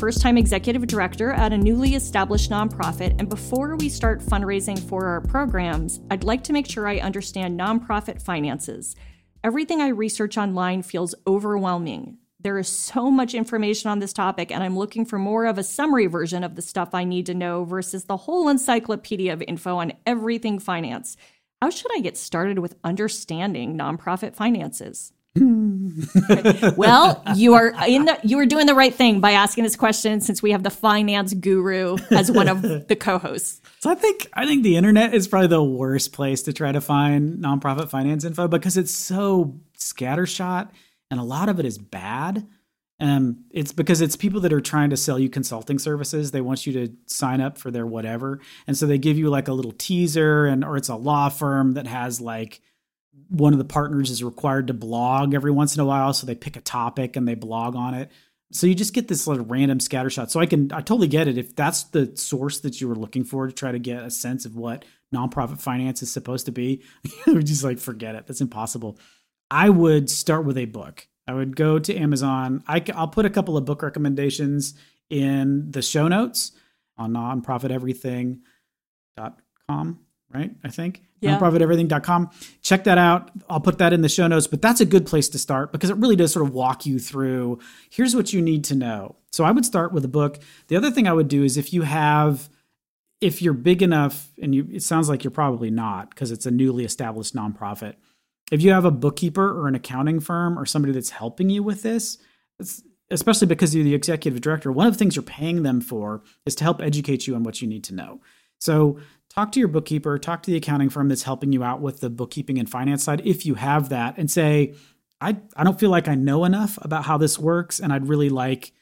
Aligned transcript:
first 0.00 0.22
time 0.22 0.38
executive 0.38 0.86
director 0.86 1.30
at 1.30 1.52
a 1.52 1.58
newly 1.58 1.94
established 1.94 2.50
nonprofit, 2.50 3.14
and 3.18 3.28
before 3.28 3.76
we 3.76 3.90
start 3.90 4.22
fundraising 4.22 4.78
for 4.78 5.04
our 5.04 5.20
programs, 5.20 6.00
I'd 6.10 6.24
like 6.24 6.42
to 6.44 6.54
make 6.54 6.66
sure 6.66 6.88
I 6.88 7.00
understand 7.00 7.60
nonprofit 7.60 8.22
finances. 8.22 8.96
Everything 9.44 9.82
I 9.82 9.88
research 9.88 10.38
online 10.38 10.82
feels 10.82 11.14
overwhelming. 11.26 12.16
There 12.40 12.56
is 12.56 12.66
so 12.66 13.10
much 13.10 13.34
information 13.34 13.90
on 13.90 13.98
this 13.98 14.14
topic, 14.14 14.50
and 14.50 14.62
I'm 14.62 14.78
looking 14.78 15.04
for 15.04 15.18
more 15.18 15.44
of 15.44 15.58
a 15.58 15.62
summary 15.62 16.06
version 16.06 16.44
of 16.44 16.54
the 16.54 16.62
stuff 16.62 16.94
I 16.94 17.04
need 17.04 17.26
to 17.26 17.34
know 17.34 17.64
versus 17.64 18.04
the 18.04 18.16
whole 18.16 18.48
encyclopedia 18.48 19.34
of 19.34 19.42
info 19.42 19.76
on 19.76 19.92
everything 20.06 20.58
finance. 20.58 21.18
How 21.60 21.68
should 21.68 21.94
I 21.94 22.00
get 22.00 22.16
started 22.16 22.58
with 22.58 22.78
understanding 22.82 23.76
nonprofit 23.76 24.34
finances? 24.34 25.12
well, 26.76 27.22
you 27.36 27.54
are 27.54 27.72
in 27.86 28.04
the 28.04 28.18
you 28.24 28.36
are 28.40 28.46
doing 28.46 28.66
the 28.66 28.74
right 28.74 28.92
thing 28.92 29.20
by 29.20 29.30
asking 29.30 29.62
this 29.62 29.76
question 29.76 30.20
since 30.20 30.42
we 30.42 30.50
have 30.50 30.64
the 30.64 30.70
finance 30.70 31.34
guru 31.34 31.96
as 32.10 32.32
one 32.32 32.48
of 32.48 32.62
the 32.88 32.96
co-hosts. 32.98 33.60
So 33.78 33.90
I 33.90 33.94
think 33.94 34.28
I 34.32 34.44
think 34.44 34.64
the 34.64 34.76
internet 34.76 35.14
is 35.14 35.28
probably 35.28 35.46
the 35.46 35.62
worst 35.62 36.12
place 36.12 36.42
to 36.42 36.52
try 36.52 36.72
to 36.72 36.80
find 36.80 37.38
nonprofit 37.38 37.90
finance 37.90 38.24
info 38.24 38.48
because 38.48 38.76
it's 38.76 38.90
so 38.90 39.60
scattershot 39.78 40.70
and 41.12 41.20
a 41.20 41.24
lot 41.24 41.48
of 41.48 41.60
it 41.60 41.64
is 41.64 41.78
bad. 41.78 42.48
Um, 42.98 43.44
it's 43.52 43.72
because 43.72 44.00
it's 44.00 44.16
people 44.16 44.40
that 44.40 44.52
are 44.52 44.60
trying 44.60 44.90
to 44.90 44.96
sell 44.96 45.18
you 45.18 45.30
consulting 45.30 45.78
services. 45.78 46.32
They 46.32 46.40
want 46.42 46.66
you 46.66 46.72
to 46.72 46.92
sign 47.06 47.40
up 47.40 47.56
for 47.56 47.70
their 47.70 47.86
whatever, 47.86 48.40
and 48.66 48.76
so 48.76 48.86
they 48.86 48.98
give 48.98 49.16
you 49.16 49.30
like 49.30 49.48
a 49.48 49.54
little 49.54 49.72
teaser, 49.72 50.44
and 50.44 50.64
or 50.64 50.76
it's 50.76 50.90
a 50.90 50.96
law 50.96 51.30
firm 51.30 51.74
that 51.74 51.86
has 51.86 52.20
like 52.20 52.60
one 53.28 53.52
of 53.52 53.58
the 53.58 53.64
partners 53.64 54.10
is 54.10 54.22
required 54.22 54.68
to 54.68 54.74
blog 54.74 55.34
every 55.34 55.50
once 55.50 55.74
in 55.74 55.80
a 55.80 55.84
while, 55.84 56.12
so 56.12 56.26
they 56.26 56.34
pick 56.34 56.56
a 56.56 56.60
topic 56.60 57.16
and 57.16 57.26
they 57.26 57.34
blog 57.34 57.76
on 57.76 57.94
it. 57.94 58.10
So 58.52 58.66
you 58.66 58.74
just 58.74 58.94
get 58.94 59.08
this 59.08 59.26
like 59.26 59.40
random 59.44 59.78
scattershot. 59.78 60.30
So 60.30 60.40
I 60.40 60.46
can 60.46 60.72
I 60.72 60.80
totally 60.80 61.08
get 61.08 61.28
it 61.28 61.38
if 61.38 61.54
that's 61.54 61.84
the 61.84 62.16
source 62.16 62.60
that 62.60 62.80
you 62.80 62.88
were 62.88 62.96
looking 62.96 63.24
for 63.24 63.46
to 63.46 63.52
try 63.52 63.70
to 63.70 63.78
get 63.78 64.02
a 64.02 64.10
sense 64.10 64.44
of 64.44 64.56
what 64.56 64.84
nonprofit 65.14 65.60
finance 65.60 66.02
is 66.02 66.10
supposed 66.10 66.46
to 66.46 66.52
be. 66.52 66.82
just 67.26 67.62
like 67.62 67.78
forget 67.78 68.16
it. 68.16 68.26
That's 68.26 68.40
impossible. 68.40 68.98
I 69.50 69.68
would 69.68 70.10
start 70.10 70.44
with 70.44 70.58
a 70.58 70.64
book. 70.64 71.06
I 71.26 71.34
would 71.34 71.54
go 71.54 71.78
to 71.78 71.96
Amazon. 71.96 72.64
I, 72.66 72.82
will 72.96 73.08
put 73.08 73.26
a 73.26 73.30
couple 73.30 73.56
of 73.56 73.64
book 73.64 73.82
recommendations 73.82 74.74
in 75.10 75.70
the 75.70 75.82
show 75.82 76.08
notes 76.08 76.52
on 76.96 77.12
nonprofiteverything.com, 77.12 79.98
right? 80.32 80.50
I 80.64 80.68
think. 80.68 81.02
Yeah. 81.20 81.38
Nonprofiteverything.com. 81.38 82.30
Check 82.62 82.84
that 82.84 82.98
out. 82.98 83.30
I'll 83.48 83.60
put 83.60 83.78
that 83.78 83.92
in 83.92 84.00
the 84.00 84.08
show 84.08 84.26
notes, 84.26 84.46
but 84.46 84.62
that's 84.62 84.80
a 84.80 84.86
good 84.86 85.06
place 85.06 85.28
to 85.30 85.38
start 85.38 85.72
because 85.72 85.90
it 85.90 85.96
really 85.96 86.16
does 86.16 86.32
sort 86.32 86.46
of 86.46 86.52
walk 86.52 86.86
you 86.86 86.98
through 86.98 87.58
here's 87.90 88.14
what 88.16 88.32
you 88.32 88.40
need 88.40 88.64
to 88.64 88.74
know. 88.74 89.16
So 89.32 89.44
I 89.44 89.50
would 89.50 89.64
start 89.64 89.92
with 89.92 90.04
a 90.04 90.08
book. 90.08 90.38
The 90.68 90.76
other 90.76 90.90
thing 90.90 91.06
I 91.06 91.12
would 91.12 91.28
do 91.28 91.44
is 91.44 91.56
if 91.56 91.72
you 91.72 91.82
have 91.82 92.48
if 93.20 93.42
you're 93.42 93.52
big 93.52 93.82
enough 93.82 94.30
and 94.40 94.54
you 94.54 94.66
it 94.70 94.82
sounds 94.82 95.08
like 95.08 95.22
you're 95.24 95.30
probably 95.30 95.70
not 95.70 96.10
because 96.10 96.30
it's 96.30 96.46
a 96.46 96.50
newly 96.50 96.84
established 96.84 97.34
nonprofit 97.34 97.96
if 98.50 98.62
you 98.62 98.72
have 98.72 98.84
a 98.84 98.90
bookkeeper 98.90 99.48
or 99.48 99.68
an 99.68 99.74
accounting 99.74 100.20
firm 100.20 100.58
or 100.58 100.66
somebody 100.66 100.92
that's 100.92 101.10
helping 101.10 101.50
you 101.50 101.62
with 101.62 101.82
this, 101.82 102.18
especially 103.10 103.46
because 103.46 103.74
you're 103.74 103.84
the 103.84 103.94
executive 103.94 104.40
director, 104.40 104.72
one 104.72 104.86
of 104.86 104.92
the 104.92 104.98
things 104.98 105.16
you're 105.16 105.22
paying 105.22 105.62
them 105.62 105.80
for 105.80 106.22
is 106.44 106.54
to 106.56 106.64
help 106.64 106.82
educate 106.82 107.26
you 107.26 107.34
on 107.34 107.44
what 107.44 107.62
you 107.62 107.68
need 107.68 107.84
to 107.84 107.94
know. 107.94 108.20
So 108.58 108.98
talk 109.30 109.52
to 109.52 109.58
your 109.58 109.68
bookkeeper, 109.68 110.18
talk 110.18 110.42
to 110.42 110.50
the 110.50 110.56
accounting 110.56 110.90
firm 110.90 111.08
that's 111.08 111.22
helping 111.22 111.52
you 111.52 111.64
out 111.64 111.80
with 111.80 112.00
the 112.00 112.10
bookkeeping 112.10 112.58
and 112.58 112.68
finance 112.68 113.04
side 113.04 113.22
if 113.24 113.46
you 113.46 113.54
have 113.54 113.88
that, 113.88 114.18
and 114.18 114.30
say, 114.30 114.74
I, 115.20 115.36
I 115.56 115.64
don't 115.64 115.78
feel 115.78 115.90
like 115.90 116.08
I 116.08 116.14
know 116.14 116.44
enough 116.44 116.78
about 116.82 117.04
how 117.04 117.16
this 117.16 117.38
works, 117.38 117.80
and 117.80 117.92
I'd 117.92 118.08
really 118.08 118.28
like 118.28 118.72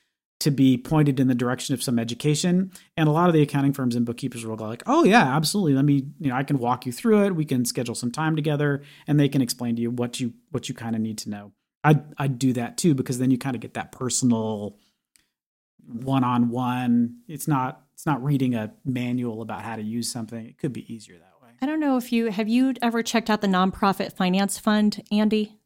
to 0.40 0.50
be 0.52 0.78
pointed 0.78 1.18
in 1.18 1.26
the 1.26 1.34
direction 1.34 1.74
of 1.74 1.82
some 1.82 1.98
education. 1.98 2.70
And 2.96 3.08
a 3.08 3.12
lot 3.12 3.28
of 3.28 3.34
the 3.34 3.42
accounting 3.42 3.72
firms 3.72 3.96
and 3.96 4.06
bookkeepers 4.06 4.46
will 4.46 4.56
go 4.56 4.66
like, 4.66 4.84
"Oh 4.86 5.04
yeah, 5.04 5.34
absolutely. 5.36 5.74
Let 5.74 5.84
me, 5.84 6.06
you 6.20 6.30
know, 6.30 6.36
I 6.36 6.44
can 6.44 6.58
walk 6.58 6.86
you 6.86 6.92
through 6.92 7.24
it. 7.24 7.34
We 7.34 7.44
can 7.44 7.64
schedule 7.64 7.96
some 7.96 8.12
time 8.12 8.36
together, 8.36 8.82
and 9.06 9.18
they 9.18 9.28
can 9.28 9.42
explain 9.42 9.74
to 9.76 9.82
you 9.82 9.90
what 9.90 10.20
you 10.20 10.34
what 10.50 10.68
you 10.68 10.74
kind 10.74 10.94
of 10.94 11.02
need 11.02 11.18
to 11.18 11.30
know." 11.30 11.52
I 11.82 12.00
I 12.16 12.28
do 12.28 12.52
that 12.54 12.78
too 12.78 12.94
because 12.94 13.18
then 13.18 13.30
you 13.30 13.38
kind 13.38 13.56
of 13.56 13.60
get 13.60 13.74
that 13.74 13.92
personal 13.92 14.76
one 15.86 16.24
on 16.24 16.50
one. 16.50 17.18
It's 17.26 17.48
not 17.48 17.82
it's 17.98 18.06
not 18.06 18.22
reading 18.22 18.54
a 18.54 18.72
manual 18.84 19.42
about 19.42 19.62
how 19.62 19.74
to 19.74 19.82
use 19.82 20.08
something. 20.08 20.46
It 20.46 20.56
could 20.56 20.72
be 20.72 20.94
easier 20.94 21.16
that 21.18 21.42
way. 21.42 21.48
I 21.60 21.66
don't 21.66 21.80
know 21.80 21.96
if 21.96 22.12
you 22.12 22.26
have 22.26 22.46
you 22.46 22.74
ever 22.80 23.02
checked 23.02 23.28
out 23.28 23.40
the 23.40 23.48
nonprofit 23.48 24.12
finance 24.12 24.56
fund, 24.56 25.02
Andy? 25.10 25.58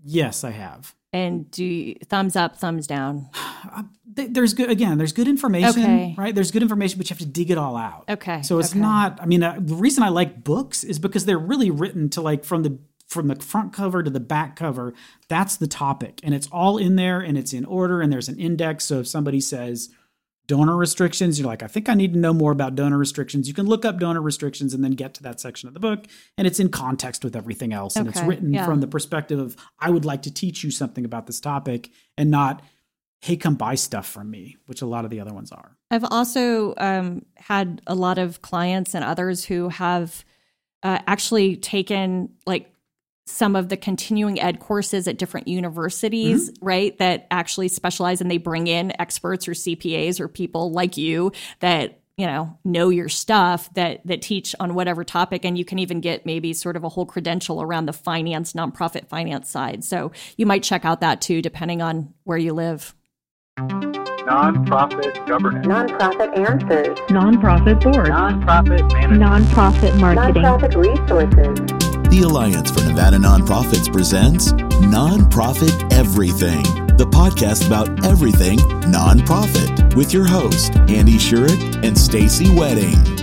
Yes, 0.00 0.44
I 0.44 0.50
have. 0.50 0.94
And 1.12 1.50
do 1.50 1.64
you, 1.64 1.96
thumbs 2.04 2.36
up, 2.36 2.56
thumbs 2.56 2.86
down? 2.86 3.28
Uh, 3.74 3.82
there's 4.04 4.54
good 4.54 4.70
again. 4.70 4.96
There's 4.96 5.12
good 5.12 5.26
information, 5.26 5.82
okay. 5.82 6.14
right? 6.16 6.32
There's 6.32 6.52
good 6.52 6.62
information, 6.62 6.98
but 6.98 7.10
you 7.10 7.14
have 7.14 7.18
to 7.18 7.26
dig 7.26 7.50
it 7.50 7.58
all 7.58 7.76
out. 7.76 8.04
Okay. 8.08 8.40
So 8.42 8.60
it's 8.60 8.70
okay. 8.70 8.78
not. 8.78 9.20
I 9.20 9.26
mean, 9.26 9.42
uh, 9.42 9.56
the 9.58 9.74
reason 9.74 10.04
I 10.04 10.08
like 10.08 10.44
books 10.44 10.84
is 10.84 11.00
because 11.00 11.24
they're 11.24 11.36
really 11.36 11.70
written 11.70 12.08
to 12.10 12.20
like 12.20 12.44
from 12.44 12.62
the 12.62 12.78
from 13.08 13.26
the 13.26 13.34
front 13.34 13.72
cover 13.72 14.04
to 14.04 14.10
the 14.10 14.20
back 14.20 14.54
cover. 14.54 14.94
That's 15.28 15.56
the 15.56 15.66
topic, 15.66 16.20
and 16.22 16.32
it's 16.32 16.46
all 16.52 16.78
in 16.78 16.94
there, 16.94 17.18
and 17.18 17.36
it's 17.36 17.52
in 17.52 17.64
order, 17.64 18.00
and 18.00 18.12
there's 18.12 18.28
an 18.28 18.38
index. 18.38 18.84
So 18.84 19.00
if 19.00 19.08
somebody 19.08 19.40
says 19.40 19.90
donor 20.46 20.76
restrictions, 20.76 21.38
you're 21.38 21.48
like, 21.48 21.62
I 21.62 21.66
think 21.66 21.88
I 21.88 21.94
need 21.94 22.12
to 22.12 22.18
know 22.18 22.32
more 22.32 22.52
about 22.52 22.74
donor 22.74 22.98
restrictions. 22.98 23.48
You 23.48 23.54
can 23.54 23.66
look 23.66 23.84
up 23.84 23.98
donor 23.98 24.22
restrictions 24.22 24.74
and 24.74 24.84
then 24.84 24.92
get 24.92 25.14
to 25.14 25.22
that 25.24 25.40
section 25.40 25.66
of 25.68 25.74
the 25.74 25.80
book, 25.80 26.06
and 26.38 26.46
it's 26.46 26.60
in 26.60 26.68
context 26.68 27.24
with 27.24 27.34
everything 27.34 27.72
else. 27.72 27.96
And 27.96 28.08
it's 28.08 28.20
written 28.22 28.52
yeah. 28.52 28.64
from 28.64 28.80
the 28.80 28.86
perspective 28.86 29.38
of, 29.38 29.56
I 29.78 29.90
would 29.90 30.04
like 30.04 30.22
to 30.22 30.32
teach 30.32 30.62
you 30.62 30.70
something 30.70 31.04
about 31.04 31.26
this 31.26 31.40
topic 31.40 31.90
and 32.16 32.30
not, 32.30 32.62
hey, 33.20 33.36
come 33.36 33.54
buy 33.54 33.74
stuff 33.74 34.06
from 34.06 34.30
me, 34.30 34.56
which 34.66 34.82
a 34.82 34.86
lot 34.86 35.04
of 35.04 35.10
the 35.10 35.20
other 35.20 35.32
ones 35.34 35.50
are. 35.50 35.76
I've 35.90 36.04
also 36.04 36.74
um, 36.76 37.24
had 37.36 37.82
a 37.86 37.94
lot 37.94 38.18
of 38.18 38.42
clients 38.42 38.94
and 38.94 39.04
others 39.04 39.44
who 39.44 39.68
have 39.68 40.24
uh, 40.82 40.98
actually 41.06 41.56
taken 41.56 42.30
like 42.46 42.70
some 43.26 43.56
of 43.56 43.68
the 43.68 43.76
continuing 43.76 44.40
ed 44.40 44.60
courses 44.60 45.08
at 45.08 45.18
different 45.18 45.48
universities, 45.48 46.50
mm-hmm. 46.50 46.64
right? 46.64 46.98
That 46.98 47.26
actually 47.30 47.68
specialize 47.68 48.20
and 48.20 48.30
they 48.30 48.38
bring 48.38 48.68
in 48.68 48.92
experts 49.00 49.48
or 49.48 49.52
CPAs 49.52 50.20
or 50.20 50.28
people 50.28 50.70
like 50.70 50.96
you 50.96 51.32
that 51.60 52.00
you 52.16 52.26
know 52.26 52.56
know 52.64 52.88
your 52.88 53.08
stuff 53.08 53.72
that 53.74 54.00
that 54.06 54.22
teach 54.22 54.54
on 54.58 54.74
whatever 54.74 55.04
topic 55.04 55.44
and 55.44 55.58
you 55.58 55.64
can 55.66 55.78
even 55.78 56.00
get 56.00 56.24
maybe 56.24 56.54
sort 56.54 56.76
of 56.76 56.82
a 56.84 56.88
whole 56.88 57.04
credential 57.04 57.60
around 57.60 57.86
the 57.86 57.92
finance 57.92 58.54
nonprofit 58.54 59.08
finance 59.08 59.50
side. 59.50 59.84
So 59.84 60.12
you 60.36 60.46
might 60.46 60.62
check 60.62 60.84
out 60.84 61.00
that 61.00 61.20
too 61.20 61.42
depending 61.42 61.82
on 61.82 62.14
where 62.24 62.38
you 62.38 62.54
live. 62.54 62.94
Nonprofit 63.58 65.26
governance. 65.26 65.66
Nonprofit 65.66 66.36
answers. 66.38 66.98
Nonprofit 67.08 67.82
board. 67.82 68.08
Nonprofit 68.08 68.92
management. 68.92 69.22
Nonprofit 69.22 70.00
marketing. 70.00 70.42
Nonprofit 70.42 70.74
resources 70.74 71.95
the 72.10 72.22
Alliance 72.22 72.70
for 72.70 72.84
Nevada 72.84 73.16
Nonprofits 73.16 73.92
presents 73.92 74.52
Nonprofit 74.52 75.92
Everything, 75.92 76.62
the 76.96 77.06
podcast 77.06 77.66
about 77.66 78.04
everything 78.04 78.58
nonprofit, 78.90 79.94
with 79.96 80.12
your 80.12 80.26
host, 80.26 80.74
Andy 80.88 81.16
Shurik 81.16 81.84
and 81.84 81.96
Stacy 81.96 82.54
Wedding. 82.54 83.15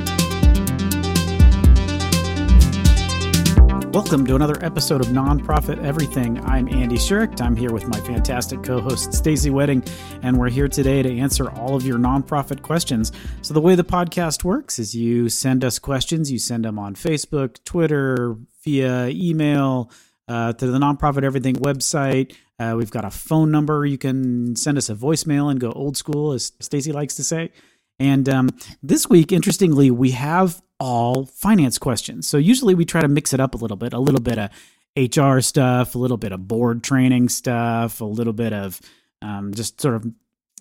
Welcome 3.94 4.26
to 4.26 4.36
another 4.36 4.58
episode 4.66 5.02
of 5.02 5.08
Nonprofit 5.10 5.78
Everything. 5.84 6.44
I'm 6.46 6.68
Andy 6.68 6.96
Shurik. 6.96 7.40
I'm 7.40 7.56
here 7.56 7.72
with 7.72 7.88
my 7.88 8.00
fantastic 8.00 8.64
co-host 8.64 9.14
Stacy 9.14 9.52
Wedding, 9.52 9.84
and 10.24 10.36
we're 10.36 10.50
here 10.50 10.68
today 10.68 11.04
to 11.04 11.20
answer 11.20 11.52
all 11.52 11.76
of 11.76 11.86
your 11.86 12.00
nonprofit 12.00 12.64
questions. 12.64 13.12
So 13.44 13.54
the 13.54 13.62
way 13.62 13.76
the 13.76 13.84
podcast 13.84 14.44
works 14.44 14.80
is 14.80 14.96
you 14.96 15.30
send 15.30 15.64
us 15.64 15.78
questions, 15.78 16.32
you 16.32 16.40
send 16.40 16.66
them 16.66 16.80
on 16.80 16.96
Facebook, 16.96 17.64
Twitter, 17.66 18.36
via 18.64 19.10
email, 19.10 19.92
uh, 20.28 20.54
to 20.54 20.66
the 20.66 20.80
Nonprofit 20.80 21.24
Everything 21.24 21.58
website. 21.58 22.36
Uh, 22.58 22.74
we've 22.76 22.90
got 22.90 23.06
a 23.06 23.12
phone 23.12 23.52
number. 23.52 23.86
You 23.86 24.00
can 24.00 24.56
send 24.56 24.80
us 24.80 24.90
a 24.90 24.96
voicemail 24.96 25.52
and 25.52 25.60
go 25.60 25.72
old 25.72 25.98
school, 25.98 26.32
as 26.32 26.52
Stacy 26.60 26.92
likes 26.92 27.14
to 27.18 27.24
say. 27.24 27.52
And 28.00 28.28
um, 28.28 28.50
this 28.82 29.10
week, 29.10 29.32
interestingly, 29.32 29.92
we 29.92 30.12
have 30.12 30.62
all 30.80 31.26
finance 31.26 31.78
questions. 31.78 32.28
So 32.28 32.38
usually 32.38 32.76
we 32.76 32.86
try 32.86 33.02
to 33.02 33.08
mix 33.08 33.34
it 33.34 33.40
up 33.40 33.54
a 33.54 33.58
little 33.58 33.78
bit, 33.78 33.94
a 33.94 34.00
little 34.00 34.22
bit 34.22 34.38
of 34.38 34.50
HR 34.98 35.40
stuff, 35.40 35.96
a 35.96 35.98
little 35.98 36.18
bit 36.18 36.32
of 36.32 36.48
board 36.48 36.84
training 36.84 37.30
stuff, 37.30 38.02
a 38.02 38.06
little 38.06 38.34
bit 38.34 38.54
of 38.54 38.82
um, 39.22 39.54
just 39.54 39.80
sort 39.80 39.96
of 39.96 40.12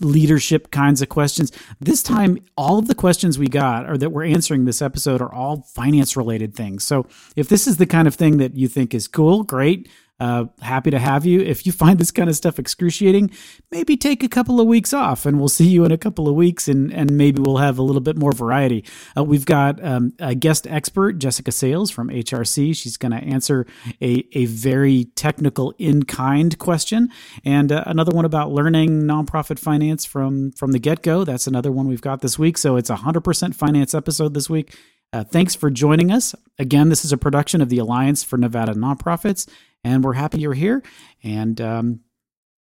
leadership 0.01 0.71
kinds 0.71 1.03
of 1.03 1.09
questions. 1.09 1.53
This 1.81 2.03
time, 2.03 2.39
all 2.57 2.79
of 2.79 2.89
the 2.89 2.95
questions 2.95 3.39
we 3.39 3.49
got 3.49 3.89
or 3.89 3.99
that 3.99 4.11
we're 4.11 4.25
answering 4.25 4.65
this 4.65 4.81
episode 4.81 5.21
are 5.21 5.33
all 5.33 5.63
finance 5.63 6.17
related 6.17 6.55
things. 6.55 6.85
So 6.85 7.07
if 7.37 7.49
this 7.49 7.67
is 7.67 7.77
the 7.77 7.87
kind 7.87 8.09
of 8.09 8.15
thing 8.15 8.39
that 8.39 8.57
you 8.57 8.69
think 8.69 8.95
is 8.95 9.07
cool, 9.07 9.43
great. 9.43 9.89
Uh, 10.21 10.45
happy 10.61 10.89
to 10.89 11.01
have 11.01 11.27
you. 11.27 11.41
If 11.41 11.67
you 11.67 11.73
find 11.73 11.99
this 11.99 12.13
kind 12.13 12.29
of 12.29 12.37
stuff 12.37 12.59
excruciating, 12.59 13.33
maybe 13.73 13.97
take 13.97 14.23
a 14.23 14.29
couple 14.29 14.61
of 14.61 14.69
weeks 14.69 14.93
off 14.93 15.27
and 15.27 15.37
we'll 15.37 15.49
see 15.49 15.67
you 15.67 15.85
in 15.85 15.91
a 15.91 15.99
couple 15.99 16.29
of 16.29 16.37
weeks 16.37 16.69
and, 16.69 16.93
and 16.93 17.11
maybe 17.17 17.41
we'll 17.41 17.57
have 17.57 17.77
a 17.77 17.83
little 17.83 18.01
bit 18.01 18.17
more 18.17 18.31
variety. 18.31 18.85
Uh, 19.17 19.25
we've 19.25 19.47
got 19.47 19.83
um, 19.85 20.13
a 20.21 20.37
guest 20.37 20.65
expert, 20.69 21.15
Jessica 21.15 21.51
Sales 21.51 21.91
from 21.91 22.09
HRC. 22.09 22.77
She's 22.77 22.97
going 22.97 23.11
to 23.11 23.19
answer 23.19 23.67
a, 24.01 24.25
a 24.33 24.45
very 24.45 25.07
technical 25.17 25.75
in 25.79 26.05
kind 26.05 26.57
question 26.57 27.09
and 27.45 27.73
uh, 27.73 27.83
another 27.87 28.13
one 28.15 28.25
about 28.25 28.53
learning 28.53 29.03
nonprofit 29.03 29.59
finance 29.59 30.05
from, 30.05 30.53
from 30.53 30.71
the 30.71 30.79
get 30.79 31.03
go. 31.03 31.25
That's 31.25 31.49
another 31.49 31.73
one 31.73 31.89
we've 31.89 32.01
got 32.01 32.21
this 32.21 32.39
week. 32.39 32.59
So 32.59 32.77
it's 32.77 32.91
a 32.91 32.97
100% 32.97 33.57
finance 33.57 33.93
episode 33.93 34.35
this 34.35 34.49
week. 34.49 34.73
Uh, 35.13 35.23
thanks 35.23 35.55
for 35.55 35.71
joining 35.71 36.11
us. 36.11 36.35
Again, 36.59 36.89
this 36.89 37.05
is 37.05 37.13
a 37.13 37.19
production 37.19 37.61
of 37.61 37.69
the 37.69 37.79
Alliance 37.79 38.25
for 38.25 38.39
Nevada 38.39 38.73
Nonprofits 38.73 39.47
and 39.85 40.03
we're 40.03 40.15
happy 40.15 40.41
you're 40.41 40.55
here. 40.55 40.83
And 41.23 41.61
um, 41.61 42.01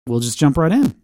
we'll 0.07 0.21
just 0.21 0.39
jump 0.39 0.59
right 0.59 0.73
in. 0.73 0.95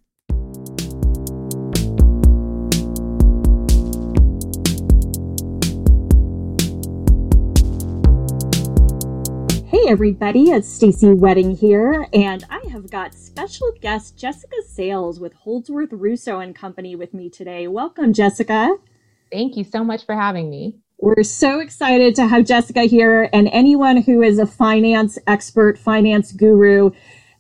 Hey 9.67 9.89
everybody, 9.89 10.51
it's 10.51 10.69
Stacy 10.69 11.15
Wedding 11.15 11.57
here, 11.57 12.07
and 12.13 12.45
I 12.51 12.61
have 12.71 12.91
got 12.91 13.15
special 13.15 13.73
guest 13.81 14.17
Jessica 14.17 14.57
Sales 14.69 15.19
with 15.19 15.33
Houldsworth 15.35 15.89
Russo 15.93 16.41
and 16.41 16.55
Company 16.55 16.97
with 16.97 17.15
me 17.15 17.31
today. 17.31 17.67
Welcome, 17.67 18.13
Jessica. 18.13 18.77
Thank 19.33 19.57
you 19.57 19.65
so 19.65 19.83
much 19.83 20.05
for 20.05 20.15
having 20.15 20.51
me. 20.51 20.81
We're 21.03 21.23
so 21.23 21.61
excited 21.61 22.15
to 22.17 22.29
have 22.29 22.45
Jessica 22.45 22.83
here, 22.83 23.31
and 23.33 23.49
anyone 23.53 24.03
who 24.03 24.21
is 24.21 24.39
a 24.39 24.45
finance 24.47 25.19
expert, 25.27 25.79
finance 25.79 26.31
guru, 26.31 26.91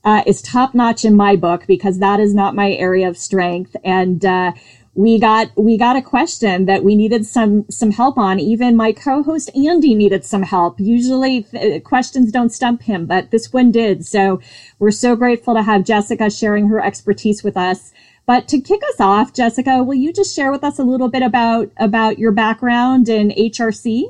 uh, 0.03 0.23
is 0.27 0.41
top 0.41 0.75
notch 0.75 1.05
in 1.05 1.15
my 1.15 1.37
book 1.37 1.65
because 1.67 1.99
that 1.99 2.21
is 2.21 2.33
not 2.35 2.55
my 2.55 2.73
area 2.73 3.07
of 3.07 3.19
strength. 3.19 3.77
And 3.85 4.25
uh, 4.25 4.53
we 4.95 5.19
got 5.19 5.51
we 5.57 5.77
got 5.77 5.97
a 5.97 6.03
question 6.03 6.65
that 6.67 6.85
we 6.85 6.97
needed 6.97 7.27
some 7.27 7.67
some 7.71 7.91
help 7.91 8.17
on. 8.17 8.41
Even 8.41 8.77
my 8.77 8.93
co-host 8.93 9.51
Andy 9.55 9.95
needed 9.95 10.25
some 10.25 10.43
help. 10.43 10.81
Usually 10.81 11.43
th- 11.43 11.85
questions 11.85 12.33
don't 12.33 12.51
stump 12.53 12.83
him, 12.83 13.05
but 13.05 13.31
this 13.31 13.53
one 13.53 13.71
did. 13.73 14.07
So 14.07 14.41
we're 14.79 14.91
so 14.91 15.17
grateful 15.17 15.55
to 15.55 15.63
have 15.63 15.85
Jessica 15.85 16.31
sharing 16.31 16.69
her 16.69 16.81
expertise 16.83 17.45
with 17.45 17.59
us. 17.59 17.93
But 18.27 18.49
to 18.49 18.61
kick 18.61 18.81
us 18.91 19.01
off, 19.01 19.33
Jessica, 19.33 19.83
will 19.83 19.95
you 19.95 20.13
just 20.13 20.35
share 20.35 20.53
with 20.53 20.63
us 20.63 20.79
a 20.79 20.85
little 20.85 21.09
bit 21.09 21.23
about 21.23 21.71
about 21.79 22.19
your 22.19 22.33
background 22.33 23.09
in 23.09 23.31
HRC? 23.31 24.05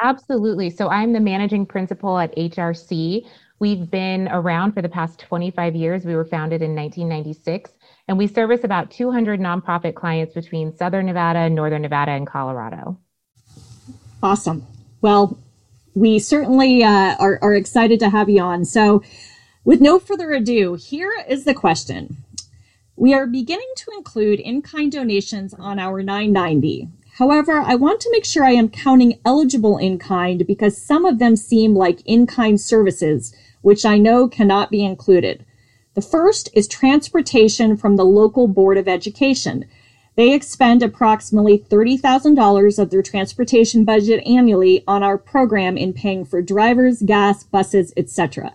Absolutely. 0.00 0.70
So 0.70 0.88
I'm 0.88 1.12
the 1.12 1.20
managing 1.20 1.66
principal 1.66 2.18
at 2.18 2.34
HRC. 2.36 3.26
We've 3.58 3.90
been 3.90 4.28
around 4.28 4.72
for 4.72 4.80
the 4.80 4.88
past 4.88 5.20
25 5.20 5.76
years. 5.76 6.06
We 6.06 6.16
were 6.16 6.24
founded 6.24 6.62
in 6.62 6.74
1996, 6.74 7.70
and 8.08 8.16
we 8.16 8.26
service 8.26 8.64
about 8.64 8.90
200 8.90 9.38
nonprofit 9.38 9.94
clients 9.94 10.32
between 10.32 10.74
Southern 10.74 11.04
Nevada, 11.04 11.50
Northern 11.50 11.82
Nevada, 11.82 12.12
and 12.12 12.26
Colorado. 12.26 12.98
Awesome. 14.22 14.66
Well, 15.02 15.38
we 15.94 16.18
certainly 16.18 16.82
uh, 16.82 17.16
are, 17.18 17.38
are 17.42 17.54
excited 17.54 18.00
to 18.00 18.08
have 18.08 18.30
you 18.30 18.40
on. 18.40 18.64
So, 18.64 19.02
with 19.64 19.82
no 19.82 19.98
further 19.98 20.32
ado, 20.32 20.74
here 20.74 21.12
is 21.28 21.44
the 21.44 21.52
question 21.52 22.16
we 23.00 23.14
are 23.14 23.26
beginning 23.26 23.72
to 23.76 23.90
include 23.96 24.38
in-kind 24.40 24.92
donations 24.92 25.54
on 25.54 25.78
our 25.78 26.02
990. 26.02 26.86
However, 27.14 27.58
I 27.58 27.74
want 27.74 27.98
to 28.02 28.10
make 28.12 28.26
sure 28.26 28.44
I 28.44 28.50
am 28.50 28.68
counting 28.68 29.18
eligible 29.24 29.78
in-kind 29.78 30.46
because 30.46 30.76
some 30.76 31.06
of 31.06 31.18
them 31.18 31.34
seem 31.34 31.74
like 31.74 32.02
in-kind 32.04 32.60
services, 32.60 33.34
which 33.62 33.86
I 33.86 33.96
know 33.96 34.28
cannot 34.28 34.70
be 34.70 34.84
included. 34.84 35.46
The 35.94 36.02
first 36.02 36.50
is 36.52 36.68
transportation 36.68 37.74
from 37.74 37.96
the 37.96 38.04
local 38.04 38.46
Board 38.46 38.76
of 38.76 38.86
Education. 38.86 39.64
They 40.16 40.34
expend 40.34 40.82
approximately 40.82 41.58
$30,000 41.58 42.78
of 42.78 42.90
their 42.90 43.02
transportation 43.02 43.82
budget 43.86 44.22
annually 44.26 44.84
on 44.86 45.02
our 45.02 45.16
program 45.16 45.78
in 45.78 45.94
paying 45.94 46.26
for 46.26 46.42
drivers, 46.42 47.00
gas, 47.00 47.44
buses, 47.44 47.94
etc. 47.96 48.52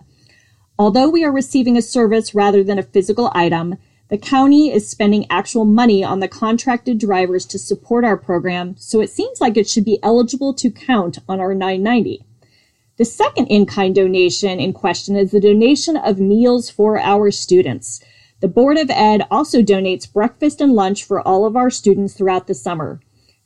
Although 0.78 1.08
we 1.08 1.24
are 1.24 1.32
receiving 1.32 1.76
a 1.76 1.82
service 1.82 2.32
rather 2.32 2.62
than 2.62 2.78
a 2.78 2.84
physical 2.84 3.32
item, 3.34 3.76
the 4.08 4.18
county 4.18 4.70
is 4.70 4.88
spending 4.88 5.26
actual 5.28 5.64
money 5.64 6.04
on 6.04 6.20
the 6.20 6.28
contracted 6.28 6.98
drivers 6.98 7.44
to 7.46 7.58
support 7.58 8.04
our 8.04 8.16
program, 8.16 8.76
so 8.78 9.00
it 9.00 9.10
seems 9.10 9.40
like 9.40 9.56
it 9.56 9.68
should 9.68 9.84
be 9.84 9.98
eligible 10.02 10.54
to 10.54 10.70
count 10.70 11.18
on 11.28 11.40
our 11.40 11.54
990. 11.54 12.24
The 12.98 13.04
second 13.04 13.46
in-kind 13.48 13.94
donation 13.94 14.60
in 14.60 14.72
question 14.72 15.16
is 15.16 15.32
the 15.32 15.40
donation 15.40 15.96
of 15.96 16.20
meals 16.20 16.70
for 16.70 16.98
our 17.00 17.30
students. 17.30 18.00
The 18.40 18.48
Board 18.48 18.78
of 18.78 18.90
Ed 18.90 19.26
also 19.30 19.60
donates 19.60 20.12
breakfast 20.12 20.60
and 20.60 20.72
lunch 20.72 21.02
for 21.02 21.20
all 21.20 21.44
of 21.44 21.56
our 21.56 21.68
students 21.68 22.14
throughout 22.14 22.46
the 22.46 22.54
summer. 22.54 23.00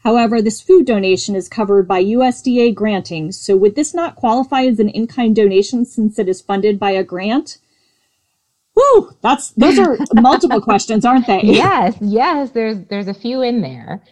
However, 0.04 0.42
this 0.42 0.60
food 0.60 0.86
donation 0.86 1.34
is 1.34 1.48
covered 1.48 1.88
by 1.88 2.04
USDA 2.04 2.74
granting, 2.74 3.32
so 3.32 3.56
would 3.56 3.76
this 3.76 3.94
not 3.94 4.16
qualify 4.16 4.62
as 4.62 4.78
an 4.78 4.88
in-kind 4.88 5.36
donation 5.36 5.84
since 5.84 6.18
it 6.18 6.28
is 6.28 6.40
funded 6.40 6.78
by 6.78 6.90
a 6.90 7.04
grant? 7.04 7.58
Whew, 8.80 9.12
that's 9.20 9.50
those 9.52 9.78
are 9.78 9.98
multiple 10.14 10.60
questions, 10.60 11.04
aren't 11.04 11.26
they? 11.26 11.40
Yes, 11.42 11.96
yes. 12.00 12.50
There's 12.50 12.78
there's 12.86 13.08
a 13.08 13.14
few 13.14 13.42
in 13.42 13.60
there. 13.60 14.02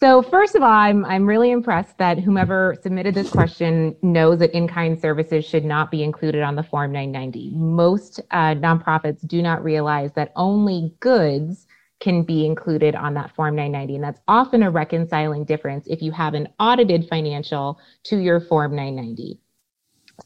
So 0.00 0.22
first 0.22 0.54
of 0.54 0.62
all, 0.62 0.70
I'm 0.70 1.04
I'm 1.04 1.26
really 1.26 1.50
impressed 1.50 1.98
that 1.98 2.20
whomever 2.20 2.76
submitted 2.80 3.14
this 3.14 3.30
question 3.30 3.96
knows 4.02 4.38
that 4.38 4.52
in-kind 4.52 5.00
services 5.00 5.44
should 5.44 5.64
not 5.64 5.90
be 5.90 6.04
included 6.04 6.42
on 6.42 6.54
the 6.54 6.62
Form 6.62 6.92
990. 6.92 7.50
Most 7.56 8.20
uh, 8.30 8.54
nonprofits 8.54 9.26
do 9.26 9.42
not 9.42 9.64
realize 9.64 10.12
that 10.12 10.32
only 10.36 10.94
goods 11.00 11.66
can 11.98 12.22
be 12.22 12.46
included 12.46 12.94
on 12.94 13.14
that 13.14 13.34
Form 13.34 13.56
990, 13.56 13.96
and 13.96 14.04
that's 14.04 14.20
often 14.28 14.62
a 14.62 14.70
reconciling 14.70 15.44
difference 15.44 15.88
if 15.88 16.00
you 16.00 16.12
have 16.12 16.34
an 16.34 16.48
audited 16.60 17.08
financial 17.08 17.80
to 18.04 18.18
your 18.18 18.38
Form 18.38 18.76
990. 18.76 19.40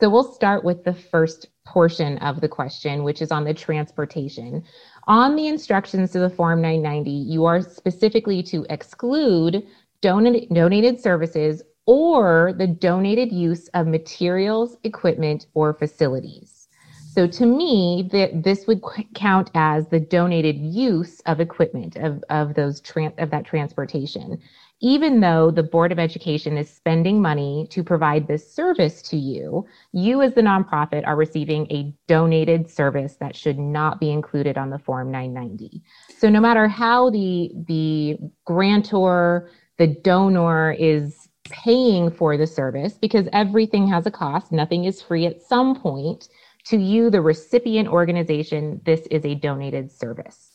So 0.00 0.10
we'll 0.10 0.32
start 0.34 0.64
with 0.64 0.84
the 0.84 0.94
first 0.94 1.46
portion 1.64 2.18
of 2.18 2.40
the 2.40 2.48
question, 2.48 3.04
which 3.04 3.22
is 3.22 3.30
on 3.30 3.44
the 3.44 3.54
transportation. 3.54 4.62
On 5.06 5.36
the 5.36 5.48
instructions 5.48 6.12
to 6.12 6.18
the 6.18 6.30
Form 6.30 6.60
990, 6.60 7.10
you 7.10 7.44
are 7.44 7.60
specifically 7.60 8.42
to 8.44 8.66
exclude 8.70 9.66
donated, 10.00 10.48
donated 10.52 11.00
services 11.00 11.62
or 11.86 12.52
the 12.56 12.66
donated 12.66 13.32
use 13.32 13.68
of 13.68 13.86
materials, 13.86 14.76
equipment, 14.84 15.46
or 15.54 15.74
facilities. 15.74 16.68
So 17.12 17.26
to 17.26 17.44
me, 17.44 18.08
that 18.12 18.42
this 18.42 18.66
would 18.66 18.82
count 19.14 19.50
as 19.54 19.88
the 19.88 20.00
donated 20.00 20.56
use 20.56 21.20
of 21.26 21.40
equipment 21.40 21.96
of, 21.96 22.24
of 22.30 22.54
those 22.54 22.80
tran- 22.80 23.20
of 23.22 23.30
that 23.30 23.44
transportation 23.44 24.40
even 24.82 25.20
though 25.20 25.50
the 25.52 25.62
Board 25.62 25.92
of 25.92 25.98
Education 26.00 26.58
is 26.58 26.68
spending 26.68 27.22
money 27.22 27.68
to 27.70 27.84
provide 27.84 28.26
this 28.26 28.52
service 28.52 29.00
to 29.02 29.16
you, 29.16 29.64
you 29.92 30.20
as 30.22 30.34
the 30.34 30.42
nonprofit 30.42 31.06
are 31.06 31.14
receiving 31.14 31.70
a 31.70 31.94
donated 32.08 32.68
service 32.68 33.16
that 33.20 33.36
should 33.36 33.58
not 33.58 34.00
be 34.00 34.10
included 34.10 34.58
on 34.58 34.70
the 34.70 34.78
Form 34.80 35.10
990. 35.12 35.82
So 36.18 36.28
no 36.28 36.40
matter 36.40 36.66
how 36.66 37.10
the 37.10 37.52
the 37.68 38.18
grantor, 38.44 39.48
the 39.78 39.86
donor 39.86 40.72
is 40.72 41.28
paying 41.44 42.10
for 42.10 42.36
the 42.36 42.46
service 42.46 42.94
because 42.94 43.28
everything 43.32 43.86
has 43.86 44.06
a 44.06 44.10
cost, 44.10 44.50
nothing 44.50 44.84
is 44.84 45.00
free 45.00 45.26
at 45.26 45.40
some 45.40 45.80
point. 45.80 46.28
To 46.66 46.76
you, 46.76 47.10
the 47.10 47.20
recipient 47.20 47.88
organization, 47.88 48.80
this 48.84 49.06
is 49.10 49.24
a 49.24 49.34
donated 49.34 49.90
service. 49.90 50.51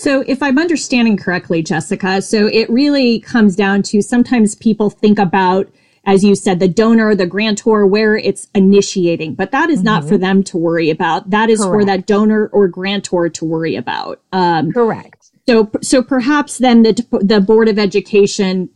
So, 0.00 0.24
if 0.26 0.42
I'm 0.42 0.58
understanding 0.58 1.18
correctly, 1.18 1.62
Jessica, 1.62 2.22
so 2.22 2.46
it 2.46 2.70
really 2.70 3.20
comes 3.20 3.54
down 3.54 3.82
to 3.82 4.00
sometimes 4.00 4.54
people 4.54 4.88
think 4.88 5.18
about, 5.18 5.70
as 6.06 6.24
you 6.24 6.34
said, 6.34 6.58
the 6.58 6.68
donor, 6.68 7.14
the 7.14 7.26
grantor, 7.26 7.86
where 7.86 8.16
it's 8.16 8.48
initiating, 8.54 9.34
but 9.34 9.50
that 9.50 9.68
is 9.68 9.80
mm-hmm. 9.80 9.84
not 9.84 10.08
for 10.08 10.16
them 10.16 10.42
to 10.44 10.56
worry 10.56 10.88
about. 10.88 11.28
That 11.28 11.50
is 11.50 11.58
Correct. 11.58 11.70
for 11.70 11.84
that 11.84 12.06
donor 12.06 12.46
or 12.46 12.66
grantor 12.66 13.28
to 13.28 13.44
worry 13.44 13.76
about. 13.76 14.22
Um, 14.32 14.72
Correct. 14.72 15.32
So, 15.46 15.70
so 15.82 16.02
perhaps 16.02 16.56
then 16.56 16.82
the 16.82 17.06
the 17.20 17.42
board 17.42 17.68
of 17.68 17.78
education. 17.78 18.70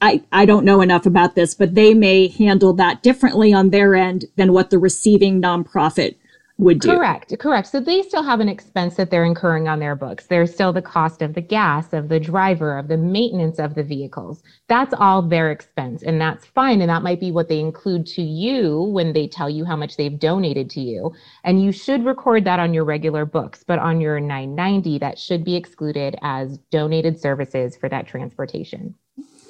I, 0.00 0.24
I 0.32 0.44
don't 0.44 0.64
know 0.64 0.80
enough 0.80 1.06
about 1.06 1.36
this, 1.36 1.54
but 1.54 1.76
they 1.76 1.94
may 1.94 2.26
handle 2.26 2.72
that 2.74 3.04
differently 3.04 3.52
on 3.52 3.70
their 3.70 3.94
end 3.94 4.24
than 4.34 4.52
what 4.52 4.70
the 4.70 4.78
receiving 4.78 5.40
nonprofit 5.40 6.16
would 6.58 6.80
do. 6.80 6.88
Correct, 6.88 7.32
correct. 7.38 7.68
So 7.68 7.80
they 7.80 8.02
still 8.02 8.24
have 8.24 8.40
an 8.40 8.48
expense 8.48 8.96
that 8.96 9.10
they're 9.10 9.24
incurring 9.24 9.68
on 9.68 9.78
their 9.78 9.94
books. 9.94 10.26
There's 10.26 10.52
still 10.52 10.72
the 10.72 10.82
cost 10.82 11.22
of 11.22 11.34
the 11.34 11.40
gas, 11.40 11.92
of 11.92 12.08
the 12.08 12.18
driver, 12.18 12.76
of 12.76 12.88
the 12.88 12.96
maintenance 12.96 13.60
of 13.60 13.76
the 13.76 13.84
vehicles. 13.84 14.42
That's 14.66 14.92
all 14.98 15.22
their 15.22 15.52
expense, 15.52 16.02
and 16.02 16.20
that's 16.20 16.44
fine. 16.46 16.80
And 16.80 16.90
that 16.90 17.02
might 17.02 17.20
be 17.20 17.30
what 17.30 17.48
they 17.48 17.60
include 17.60 18.06
to 18.08 18.22
you 18.22 18.82
when 18.82 19.12
they 19.12 19.28
tell 19.28 19.48
you 19.48 19.64
how 19.64 19.76
much 19.76 19.96
they've 19.96 20.18
donated 20.18 20.68
to 20.70 20.80
you. 20.80 21.14
And 21.44 21.62
you 21.62 21.70
should 21.70 22.04
record 22.04 22.44
that 22.44 22.58
on 22.58 22.74
your 22.74 22.84
regular 22.84 23.24
books, 23.24 23.62
but 23.62 23.78
on 23.78 24.00
your 24.00 24.18
990, 24.18 24.98
that 24.98 25.18
should 25.18 25.44
be 25.44 25.54
excluded 25.54 26.16
as 26.22 26.58
donated 26.70 27.20
services 27.20 27.76
for 27.76 27.88
that 27.88 28.08
transportation. 28.08 28.94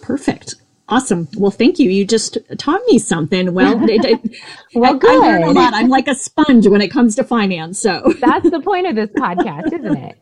Perfect. 0.03 0.57
Awesome. 0.91 1.29
Well, 1.37 1.51
thank 1.51 1.79
you. 1.79 1.91
You 1.91 2.07
just 2.07 2.39
taught 2.57 2.81
me 2.87 2.99
something. 2.99 3.53
Well, 3.53 3.79
it, 3.89 4.05
it, 4.05 4.37
well, 4.75 4.95
I, 4.95 4.99
good. 4.99 5.11
I 5.11 5.17
learned 5.17 5.45
a 5.45 5.51
lot. 5.53 5.75
I'm 5.75 5.89
like 5.89 6.09
a 6.09 6.15
sponge 6.15 6.67
when 6.67 6.81
it 6.81 6.89
comes 6.89 7.15
to 7.17 7.25
finance. 7.25 7.79
So 7.79 8.15
that's 8.21 8.51
the 8.51 8.61
point 8.61 8.87
of 8.87 8.97
this 8.97 9.11
podcast, 9.11 9.67
isn't 9.67 9.97
it? 9.97 10.19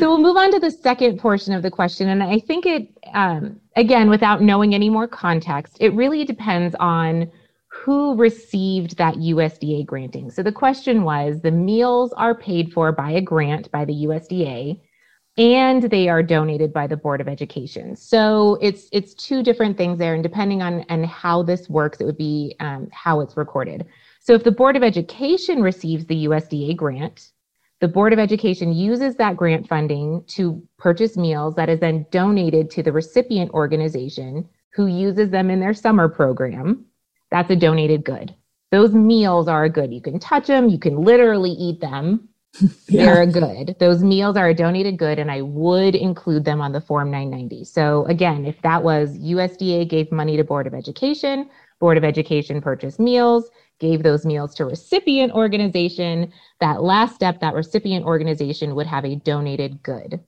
So 0.00 0.08
we'll 0.08 0.18
move 0.18 0.36
on 0.36 0.50
to 0.52 0.58
the 0.58 0.70
second 0.70 1.18
portion 1.18 1.52
of 1.52 1.62
the 1.62 1.70
question, 1.70 2.08
and 2.08 2.22
I 2.22 2.38
think 2.38 2.64
it, 2.64 2.88
um, 3.12 3.60
again, 3.76 4.08
without 4.08 4.40
knowing 4.40 4.74
any 4.74 4.88
more 4.88 5.06
context, 5.06 5.76
it 5.78 5.92
really 5.92 6.24
depends 6.24 6.74
on 6.80 7.30
who 7.66 8.16
received 8.16 8.96
that 8.96 9.16
USDA 9.16 9.84
granting. 9.84 10.30
So 10.30 10.42
the 10.42 10.52
question 10.52 11.02
was: 11.02 11.42
the 11.42 11.50
meals 11.50 12.14
are 12.14 12.34
paid 12.34 12.72
for 12.72 12.92
by 12.92 13.10
a 13.10 13.20
grant 13.20 13.70
by 13.70 13.84
the 13.84 14.06
USDA 14.06 14.80
and 15.38 15.84
they 15.84 16.08
are 16.08 16.22
donated 16.22 16.72
by 16.72 16.86
the 16.86 16.96
board 16.96 17.20
of 17.20 17.28
education. 17.28 17.96
So 17.96 18.58
it's 18.60 18.88
it's 18.92 19.14
two 19.14 19.42
different 19.42 19.76
things 19.76 19.98
there 19.98 20.14
and 20.14 20.22
depending 20.22 20.62
on 20.62 20.80
and 20.88 21.06
how 21.06 21.42
this 21.42 21.68
works 21.70 22.00
it 22.00 22.04
would 22.04 22.18
be 22.18 22.56
um, 22.60 22.88
how 22.92 23.20
it's 23.20 23.36
recorded. 23.36 23.86
So 24.20 24.34
if 24.34 24.44
the 24.44 24.52
board 24.52 24.76
of 24.76 24.82
education 24.82 25.62
receives 25.62 26.04
the 26.06 26.26
usda 26.26 26.76
grant 26.76 27.30
the 27.80 27.88
board 27.88 28.12
of 28.12 28.18
education 28.18 28.72
uses 28.72 29.14
that 29.16 29.36
grant 29.36 29.68
funding 29.68 30.24
to 30.26 30.60
purchase 30.78 31.16
meals 31.16 31.54
that 31.54 31.68
is 31.68 31.78
then 31.78 32.06
donated 32.10 32.70
to 32.70 32.82
the 32.82 32.90
recipient 32.90 33.52
organization 33.52 34.48
who 34.72 34.86
uses 34.86 35.30
them 35.30 35.48
in 35.48 35.60
their 35.60 35.74
summer 35.74 36.08
program. 36.08 36.84
That's 37.30 37.50
a 37.50 37.56
donated 37.56 38.04
good. 38.04 38.34
Those 38.72 38.94
meals 38.94 39.46
are 39.46 39.64
a 39.64 39.70
good. 39.70 39.92
You 39.92 40.00
can 40.00 40.18
touch 40.18 40.48
them. 40.48 40.68
You 40.68 40.78
can 40.78 40.96
literally 40.96 41.52
eat 41.52 41.80
them 41.80 42.28
They're 42.88 43.26
good. 43.26 43.76
Those 43.78 44.02
meals 44.02 44.36
are 44.36 44.48
a 44.48 44.54
donated 44.54 44.98
good, 44.98 45.18
and 45.18 45.30
I 45.30 45.42
would 45.42 45.94
include 45.94 46.44
them 46.44 46.60
on 46.60 46.72
the 46.72 46.80
Form 46.80 47.10
990. 47.10 47.64
So, 47.64 48.04
again, 48.06 48.46
if 48.46 48.60
that 48.62 48.82
was 48.82 49.18
USDA 49.18 49.88
gave 49.88 50.10
money 50.10 50.36
to 50.36 50.44
Board 50.44 50.66
of 50.66 50.74
Education, 50.74 51.48
Board 51.78 51.96
of 51.96 52.04
Education 52.04 52.60
purchased 52.60 52.98
meals, 52.98 53.50
gave 53.78 54.02
those 54.02 54.26
meals 54.26 54.54
to 54.56 54.64
recipient 54.64 55.32
organization, 55.32 56.32
that 56.60 56.82
last 56.82 57.14
step, 57.14 57.40
that 57.40 57.54
recipient 57.54 58.04
organization 58.04 58.74
would 58.74 58.86
have 58.86 59.04
a 59.04 59.16
donated 59.16 59.82
good. 59.82 60.20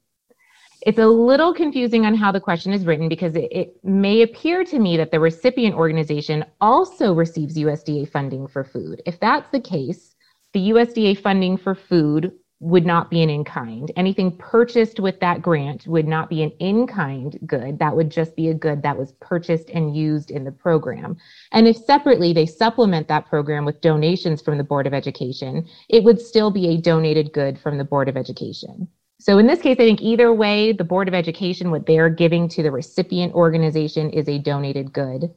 It's 0.82 0.98
a 0.98 1.06
little 1.06 1.52
confusing 1.52 2.06
on 2.06 2.14
how 2.14 2.32
the 2.32 2.40
question 2.40 2.72
is 2.72 2.86
written 2.86 3.08
because 3.08 3.34
it, 3.36 3.48
it, 3.50 3.84
may 3.84 4.22
appear 4.22 4.64
to 4.64 4.78
me 4.78 4.96
that 4.96 5.10
the 5.10 5.20
recipient 5.20 5.74
organization 5.74 6.44
also 6.60 7.12
receives 7.12 7.58
USDA 7.58 8.10
funding 8.10 8.46
for 8.46 8.64
food. 8.64 9.02
If 9.04 9.20
that's 9.20 9.50
the 9.50 9.60
case, 9.60 10.09
the 10.52 10.70
USDA 10.70 11.18
funding 11.18 11.56
for 11.56 11.74
food 11.74 12.32
would 12.60 12.84
not 12.84 13.10
be 13.10 13.22
an 13.22 13.30
in 13.30 13.42
kind. 13.42 13.90
Anything 13.96 14.36
purchased 14.36 15.00
with 15.00 15.18
that 15.20 15.40
grant 15.40 15.86
would 15.86 16.06
not 16.06 16.28
be 16.28 16.42
an 16.42 16.50
in 16.58 16.86
kind 16.86 17.38
good. 17.46 17.78
That 17.78 17.96
would 17.96 18.10
just 18.10 18.36
be 18.36 18.48
a 18.48 18.54
good 18.54 18.82
that 18.82 18.98
was 18.98 19.12
purchased 19.20 19.70
and 19.70 19.96
used 19.96 20.30
in 20.30 20.44
the 20.44 20.52
program. 20.52 21.16
And 21.52 21.66
if 21.66 21.76
separately 21.78 22.34
they 22.34 22.44
supplement 22.44 23.08
that 23.08 23.26
program 23.26 23.64
with 23.64 23.80
donations 23.80 24.42
from 24.42 24.58
the 24.58 24.64
Board 24.64 24.86
of 24.86 24.92
Education, 24.92 25.66
it 25.88 26.04
would 26.04 26.20
still 26.20 26.50
be 26.50 26.68
a 26.68 26.80
donated 26.80 27.32
good 27.32 27.58
from 27.58 27.78
the 27.78 27.84
Board 27.84 28.10
of 28.10 28.16
Education. 28.16 28.88
So 29.18 29.38
in 29.38 29.46
this 29.46 29.62
case, 29.62 29.76
I 29.76 29.84
think 29.84 30.02
either 30.02 30.32
way, 30.32 30.72
the 30.72 30.84
Board 30.84 31.08
of 31.08 31.14
Education, 31.14 31.70
what 31.70 31.86
they're 31.86 32.10
giving 32.10 32.46
to 32.50 32.62
the 32.62 32.70
recipient 32.70 33.34
organization 33.34 34.10
is 34.10 34.28
a 34.28 34.38
donated 34.38 34.92
good. 34.92 35.30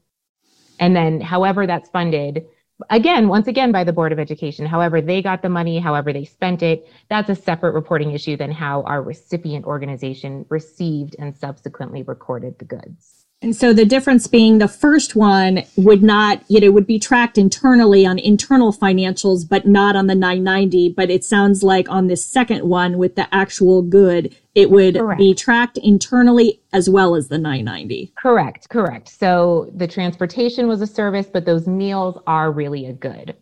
And 0.79 0.93
then 0.93 1.22
however 1.22 1.67
that's 1.67 1.89
funded, 1.89 2.46
again, 2.89 3.27
once 3.27 3.47
again, 3.47 3.71
by 3.71 3.83
the 3.83 3.93
Board 3.93 4.11
of 4.11 4.19
Education. 4.19 4.65
However, 4.65 5.01
they 5.01 5.21
got 5.21 5.41
the 5.41 5.49
money, 5.49 5.79
however, 5.79 6.13
they 6.13 6.25
spent 6.25 6.63
it. 6.63 6.87
That's 7.09 7.29
a 7.29 7.35
separate 7.35 7.73
reporting 7.73 8.11
issue 8.11 8.37
than 8.37 8.51
how 8.51 8.81
our 8.83 9.01
recipient 9.01 9.65
organization 9.65 10.45
received 10.49 11.15
and 11.19 11.35
subsequently 11.35 12.03
recorded 12.03 12.59
the 12.59 12.65
goods. 12.65 13.22
And 13.43 13.53
so 13.53 13.73
the 13.73 13.83
difference 13.83 14.25
being 14.25 14.59
the 14.59 14.69
first 14.69 15.17
one 15.17 15.63
would 15.75 16.01
not, 16.01 16.41
you 16.47 16.62
know, 16.62 16.71
would 16.71 16.88
be 16.88 16.97
tracked 16.97 17.38
internally 17.38 18.05
on 18.05 18.17
internal 18.17 18.71
financials, 18.71 19.47
but 19.47 19.67
not 19.67 19.97
on 19.97 20.07
the 20.07 20.15
990. 20.15 20.93
But 20.95 21.12
it 21.12 21.25
sounds 21.25 21.62
like 21.62 21.89
on 21.89 22.07
this 22.07 22.25
second 22.25 22.67
one 22.67 22.97
with 22.97 23.15
the 23.15 23.27
actual 23.35 23.81
good, 23.81 24.33
it 24.55 24.71
would 24.71 24.95
correct. 24.95 25.19
be 25.19 25.33
tracked 25.33 25.77
internally 25.77 26.62
as 26.71 26.89
well 26.89 27.15
as 27.15 27.27
the 27.27 27.38
990. 27.38 28.13
Correct, 28.15 28.69
correct. 28.69 29.09
So 29.09 29.69
the 29.75 29.88
transportation 29.88 30.69
was 30.69 30.81
a 30.81 30.88
service, 30.88 31.27
but 31.31 31.45
those 31.45 31.67
meals 31.67 32.17
are 32.25 32.50
really 32.50 32.85
a 32.85 32.93
good. 32.93 33.35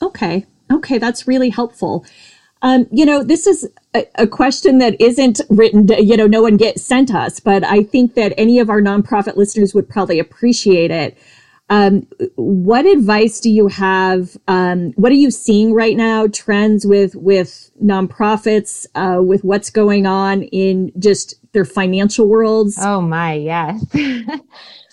Okay. 0.00 0.46
Okay, 0.72 0.96
that's 0.96 1.28
really 1.28 1.50
helpful. 1.50 2.06
Um, 2.62 2.86
you 2.92 3.04
know, 3.04 3.24
this 3.24 3.46
is 3.46 3.68
a, 3.94 4.06
a, 4.14 4.26
question 4.26 4.78
that 4.78 4.98
isn't 5.00 5.40
written, 5.50 5.88
you 5.98 6.16
know, 6.16 6.28
no 6.28 6.42
one 6.42 6.56
get 6.56 6.78
sent 6.78 7.12
us, 7.12 7.40
but 7.40 7.64
I 7.64 7.82
think 7.82 8.14
that 8.14 8.32
any 8.38 8.60
of 8.60 8.70
our 8.70 8.80
nonprofit 8.80 9.36
listeners 9.36 9.74
would 9.74 9.88
probably 9.88 10.20
appreciate 10.20 10.92
it. 10.92 11.18
Um, 11.70 12.06
what 12.36 12.86
advice 12.86 13.40
do 13.40 13.50
you 13.50 13.66
have? 13.68 14.36
Um, 14.46 14.92
what 14.92 15.10
are 15.10 15.16
you 15.16 15.30
seeing 15.30 15.72
right 15.72 15.96
now? 15.96 16.26
Trends 16.26 16.86
with 16.86 17.14
with 17.14 17.70
nonprofits, 17.82 18.86
uh, 18.94 19.22
with 19.22 19.42
what's 19.42 19.70
going 19.70 20.06
on 20.06 20.42
in 20.42 20.92
just 20.98 21.34
their 21.52 21.64
financial 21.64 22.28
worlds? 22.28 22.76
Oh 22.78 23.00
my, 23.00 23.34
yes. 23.34 23.84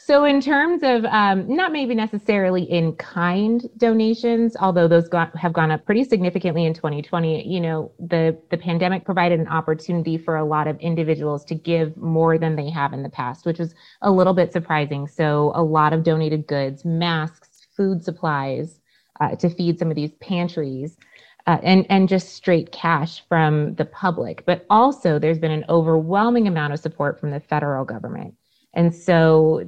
So, 0.10 0.26
in 0.26 0.42
terms 0.42 0.82
of 0.82 1.06
um, 1.06 1.46
not 1.48 1.72
maybe 1.72 1.94
necessarily 1.94 2.64
in 2.64 2.94
kind 2.94 3.70
donations, 3.78 4.56
although 4.60 4.88
those 4.88 5.08
got, 5.08 5.38
have 5.38 5.54
gone 5.54 5.70
up 5.70 5.86
pretty 5.86 6.04
significantly 6.04 6.66
in 6.66 6.74
2020, 6.74 7.48
you 7.48 7.62
know, 7.62 7.92
the, 8.00 8.36
the 8.50 8.58
pandemic 8.58 9.06
provided 9.06 9.40
an 9.40 9.48
opportunity 9.48 10.18
for 10.18 10.36
a 10.36 10.44
lot 10.44 10.68
of 10.68 10.80
individuals 10.80 11.46
to 11.46 11.54
give 11.54 11.96
more 11.96 12.40
than 12.40 12.56
they 12.56 12.72
have 12.72 12.92
in 12.92 13.04
the 13.04 13.10
past, 13.10 13.46
which 13.46 13.60
was 13.60 13.76
a 14.02 14.10
little 14.10 14.34
bit 14.34 14.52
surprising. 14.52 15.06
So, 15.06 15.52
a 15.54 15.62
lot 15.62 15.94
of 15.94 16.02
donated 16.02 16.48
goods, 16.48 16.84
masks, 16.84 17.68
food 17.78 18.04
supplies 18.04 18.82
uh, 19.20 19.36
to 19.36 19.48
feed 19.48 19.78
some 19.78 19.92
of 19.92 19.96
these 19.96 20.14
pantries. 20.22 20.98
Uh, 21.46 21.58
and 21.64 21.86
and 21.90 22.10
just 22.10 22.36
straight 22.36 22.72
cash 22.72 23.24
from 23.28 23.74
the 23.76 23.86
public, 23.86 24.44
but 24.46 24.66
also 24.70 25.18
there's 25.18 25.40
been 25.40 25.52
an 25.52 25.66
overwhelming 25.70 26.48
amount 26.48 26.74
of 26.74 26.80
support 26.80 27.20
from 27.20 27.32
the 27.32 27.40
federal 27.40 27.86
government, 27.86 28.36
and 28.74 28.94
so 28.94 29.64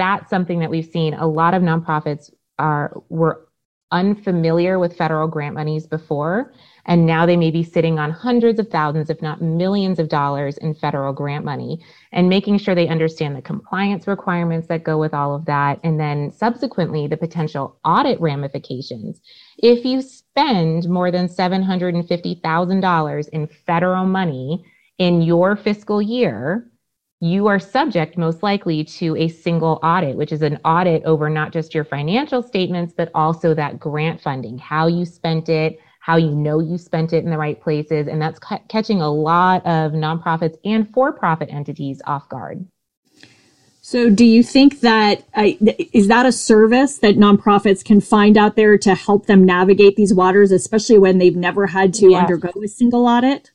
that's 0.00 0.30
something 0.30 0.60
that 0.60 0.70
we've 0.70 0.86
seen. 0.86 1.12
A 1.14 1.26
lot 1.26 1.52
of 1.52 1.62
nonprofits 1.62 2.32
are 2.58 3.02
were 3.10 3.46
unfamiliar 3.92 4.78
with 4.78 4.96
federal 4.96 5.26
grant 5.26 5.54
monies 5.54 5.86
before, 5.86 6.52
and 6.86 7.04
now 7.04 7.26
they 7.26 7.36
may 7.36 7.50
be 7.50 7.64
sitting 7.64 7.98
on 7.98 8.10
hundreds 8.10 8.60
of 8.60 8.68
thousands, 8.68 9.10
if 9.10 9.20
not 9.20 9.42
millions 9.42 9.98
of 9.98 10.08
dollars 10.08 10.56
in 10.58 10.74
federal 10.74 11.12
grant 11.12 11.44
money, 11.44 11.84
and 12.12 12.28
making 12.28 12.56
sure 12.56 12.74
they 12.74 12.88
understand 12.88 13.36
the 13.36 13.42
compliance 13.42 14.06
requirements 14.06 14.68
that 14.68 14.84
go 14.84 14.96
with 14.96 15.12
all 15.12 15.34
of 15.34 15.44
that, 15.44 15.80
and 15.82 15.98
then 15.98 16.30
subsequently 16.30 17.08
the 17.08 17.16
potential 17.16 17.76
audit 17.84 18.18
ramifications. 18.20 19.20
If 19.58 19.84
you 19.84 20.00
spend 20.00 20.88
more 20.88 21.10
than 21.10 21.26
$750,000 21.26 23.28
in 23.30 23.48
federal 23.66 24.06
money 24.06 24.64
in 24.98 25.20
your 25.20 25.56
fiscal 25.56 26.00
year, 26.00 26.69
you 27.20 27.46
are 27.48 27.58
subject 27.58 28.16
most 28.16 28.42
likely 28.42 28.82
to 28.82 29.14
a 29.16 29.28
single 29.28 29.78
audit, 29.82 30.16
which 30.16 30.32
is 30.32 30.40
an 30.40 30.58
audit 30.64 31.04
over 31.04 31.28
not 31.28 31.52
just 31.52 31.74
your 31.74 31.84
financial 31.84 32.42
statements, 32.42 32.94
but 32.96 33.10
also 33.14 33.52
that 33.54 33.78
grant 33.78 34.20
funding, 34.22 34.56
how 34.56 34.86
you 34.86 35.04
spent 35.04 35.50
it, 35.50 35.78
how 36.00 36.16
you 36.16 36.30
know 36.30 36.60
you 36.60 36.78
spent 36.78 37.12
it 37.12 37.22
in 37.22 37.30
the 37.30 37.36
right 37.36 37.60
places. 37.60 38.08
And 38.08 38.22
that's 38.22 38.38
ca- 38.38 38.62
catching 38.68 39.02
a 39.02 39.12
lot 39.12 39.64
of 39.66 39.92
nonprofits 39.92 40.56
and 40.64 40.90
for 40.94 41.12
profit 41.12 41.50
entities 41.52 42.00
off 42.06 42.26
guard. 42.30 42.66
So, 43.82 44.08
do 44.08 44.24
you 44.24 44.42
think 44.42 44.80
that 44.80 45.24
uh, 45.34 45.50
is 45.92 46.08
that 46.08 46.24
a 46.24 46.32
service 46.32 46.98
that 46.98 47.16
nonprofits 47.16 47.84
can 47.84 48.00
find 48.00 48.38
out 48.38 48.54
there 48.54 48.78
to 48.78 48.94
help 48.94 49.26
them 49.26 49.44
navigate 49.44 49.96
these 49.96 50.14
waters, 50.14 50.52
especially 50.52 50.98
when 50.98 51.18
they've 51.18 51.36
never 51.36 51.66
had 51.66 51.92
to 51.94 52.10
yes. 52.10 52.20
undergo 52.20 52.62
a 52.62 52.68
single 52.68 53.06
audit? 53.06 53.50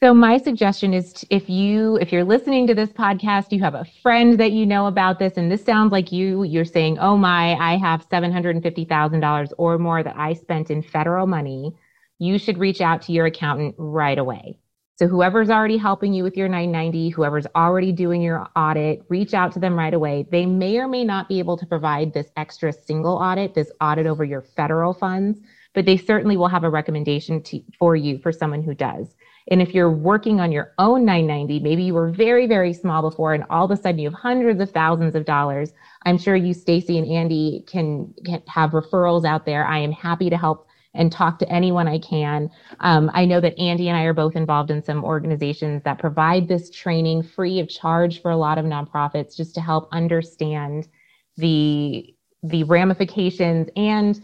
So 0.00 0.14
my 0.14 0.38
suggestion 0.38 0.94
is 0.94 1.26
if 1.28 1.50
you 1.50 1.96
if 1.96 2.12
you're 2.12 2.22
listening 2.22 2.68
to 2.68 2.74
this 2.74 2.90
podcast, 2.90 3.50
you 3.50 3.58
have 3.60 3.74
a 3.74 3.84
friend 4.00 4.38
that 4.38 4.52
you 4.52 4.64
know 4.64 4.86
about 4.86 5.18
this 5.18 5.36
and 5.36 5.50
this 5.50 5.64
sounds 5.64 5.90
like 5.90 6.12
you 6.12 6.44
you're 6.44 6.64
saying, 6.64 7.00
"Oh 7.00 7.16
my, 7.16 7.54
I 7.54 7.76
have 7.78 8.08
$750,000 8.08 9.52
or 9.58 9.76
more 9.76 10.04
that 10.04 10.16
I 10.16 10.34
spent 10.34 10.70
in 10.70 10.82
federal 10.82 11.26
money." 11.26 11.74
You 12.20 12.38
should 12.38 12.58
reach 12.58 12.80
out 12.80 13.02
to 13.02 13.12
your 13.12 13.26
accountant 13.26 13.74
right 13.76 14.18
away. 14.18 14.60
So 14.98 15.08
whoever's 15.08 15.50
already 15.50 15.76
helping 15.76 16.12
you 16.12 16.22
with 16.22 16.36
your 16.36 16.48
990, 16.48 17.08
whoever's 17.10 17.46
already 17.56 17.90
doing 17.92 18.22
your 18.22 18.46
audit, 18.56 19.04
reach 19.08 19.34
out 19.34 19.52
to 19.52 19.60
them 19.60 19.76
right 19.76 19.94
away. 19.94 20.26
They 20.30 20.46
may 20.46 20.78
or 20.78 20.86
may 20.88 21.04
not 21.04 21.28
be 21.28 21.40
able 21.40 21.56
to 21.56 21.66
provide 21.66 22.12
this 22.12 22.30
extra 22.36 22.72
single 22.72 23.16
audit, 23.16 23.54
this 23.54 23.72
audit 23.80 24.06
over 24.06 24.24
your 24.24 24.42
federal 24.42 24.94
funds, 24.94 25.40
but 25.78 25.86
they 25.86 25.96
certainly 25.96 26.36
will 26.36 26.48
have 26.48 26.64
a 26.64 26.68
recommendation 26.68 27.40
to, 27.40 27.62
for 27.78 27.94
you 27.94 28.18
for 28.18 28.32
someone 28.32 28.64
who 28.64 28.74
does. 28.74 29.14
And 29.46 29.62
if 29.62 29.72
you're 29.72 29.92
working 29.92 30.40
on 30.40 30.50
your 30.50 30.74
own 30.76 31.04
990, 31.04 31.60
maybe 31.60 31.84
you 31.84 31.94
were 31.94 32.10
very, 32.10 32.48
very 32.48 32.72
small 32.72 33.00
before 33.00 33.32
and 33.32 33.44
all 33.48 33.66
of 33.66 33.70
a 33.70 33.76
sudden 33.80 34.00
you 34.00 34.10
have 34.10 34.18
hundreds 34.18 34.60
of 34.60 34.72
thousands 34.72 35.14
of 35.14 35.24
dollars. 35.24 35.72
I'm 36.04 36.18
sure 36.18 36.34
you, 36.34 36.52
Stacy 36.52 36.98
and 36.98 37.06
Andy 37.06 37.62
can, 37.68 38.12
can 38.24 38.42
have 38.48 38.72
referrals 38.72 39.24
out 39.24 39.46
there. 39.46 39.64
I 39.64 39.78
am 39.78 39.92
happy 39.92 40.28
to 40.30 40.36
help 40.36 40.66
and 40.94 41.12
talk 41.12 41.38
to 41.38 41.48
anyone 41.48 41.86
I 41.86 42.00
can. 42.00 42.50
Um, 42.80 43.08
I 43.14 43.24
know 43.24 43.40
that 43.40 43.56
Andy 43.56 43.86
and 43.86 43.96
I 43.96 44.02
are 44.02 44.14
both 44.14 44.34
involved 44.34 44.72
in 44.72 44.82
some 44.82 45.04
organizations 45.04 45.84
that 45.84 46.00
provide 46.00 46.48
this 46.48 46.70
training 46.70 47.22
free 47.22 47.60
of 47.60 47.68
charge 47.68 48.20
for 48.20 48.32
a 48.32 48.36
lot 48.36 48.58
of 48.58 48.64
nonprofits 48.64 49.36
just 49.36 49.54
to 49.54 49.60
help 49.60 49.88
understand 49.92 50.88
the 51.36 52.12
the 52.42 52.64
ramifications 52.64 53.68
and 53.76 54.20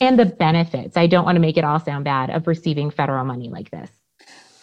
and 0.00 0.18
the 0.18 0.26
benefits. 0.26 0.96
I 0.96 1.06
don't 1.06 1.24
want 1.24 1.36
to 1.36 1.40
make 1.40 1.56
it 1.56 1.64
all 1.64 1.80
sound 1.80 2.04
bad 2.04 2.30
of 2.30 2.46
receiving 2.46 2.90
federal 2.90 3.24
money 3.24 3.48
like 3.48 3.70
this. 3.70 3.90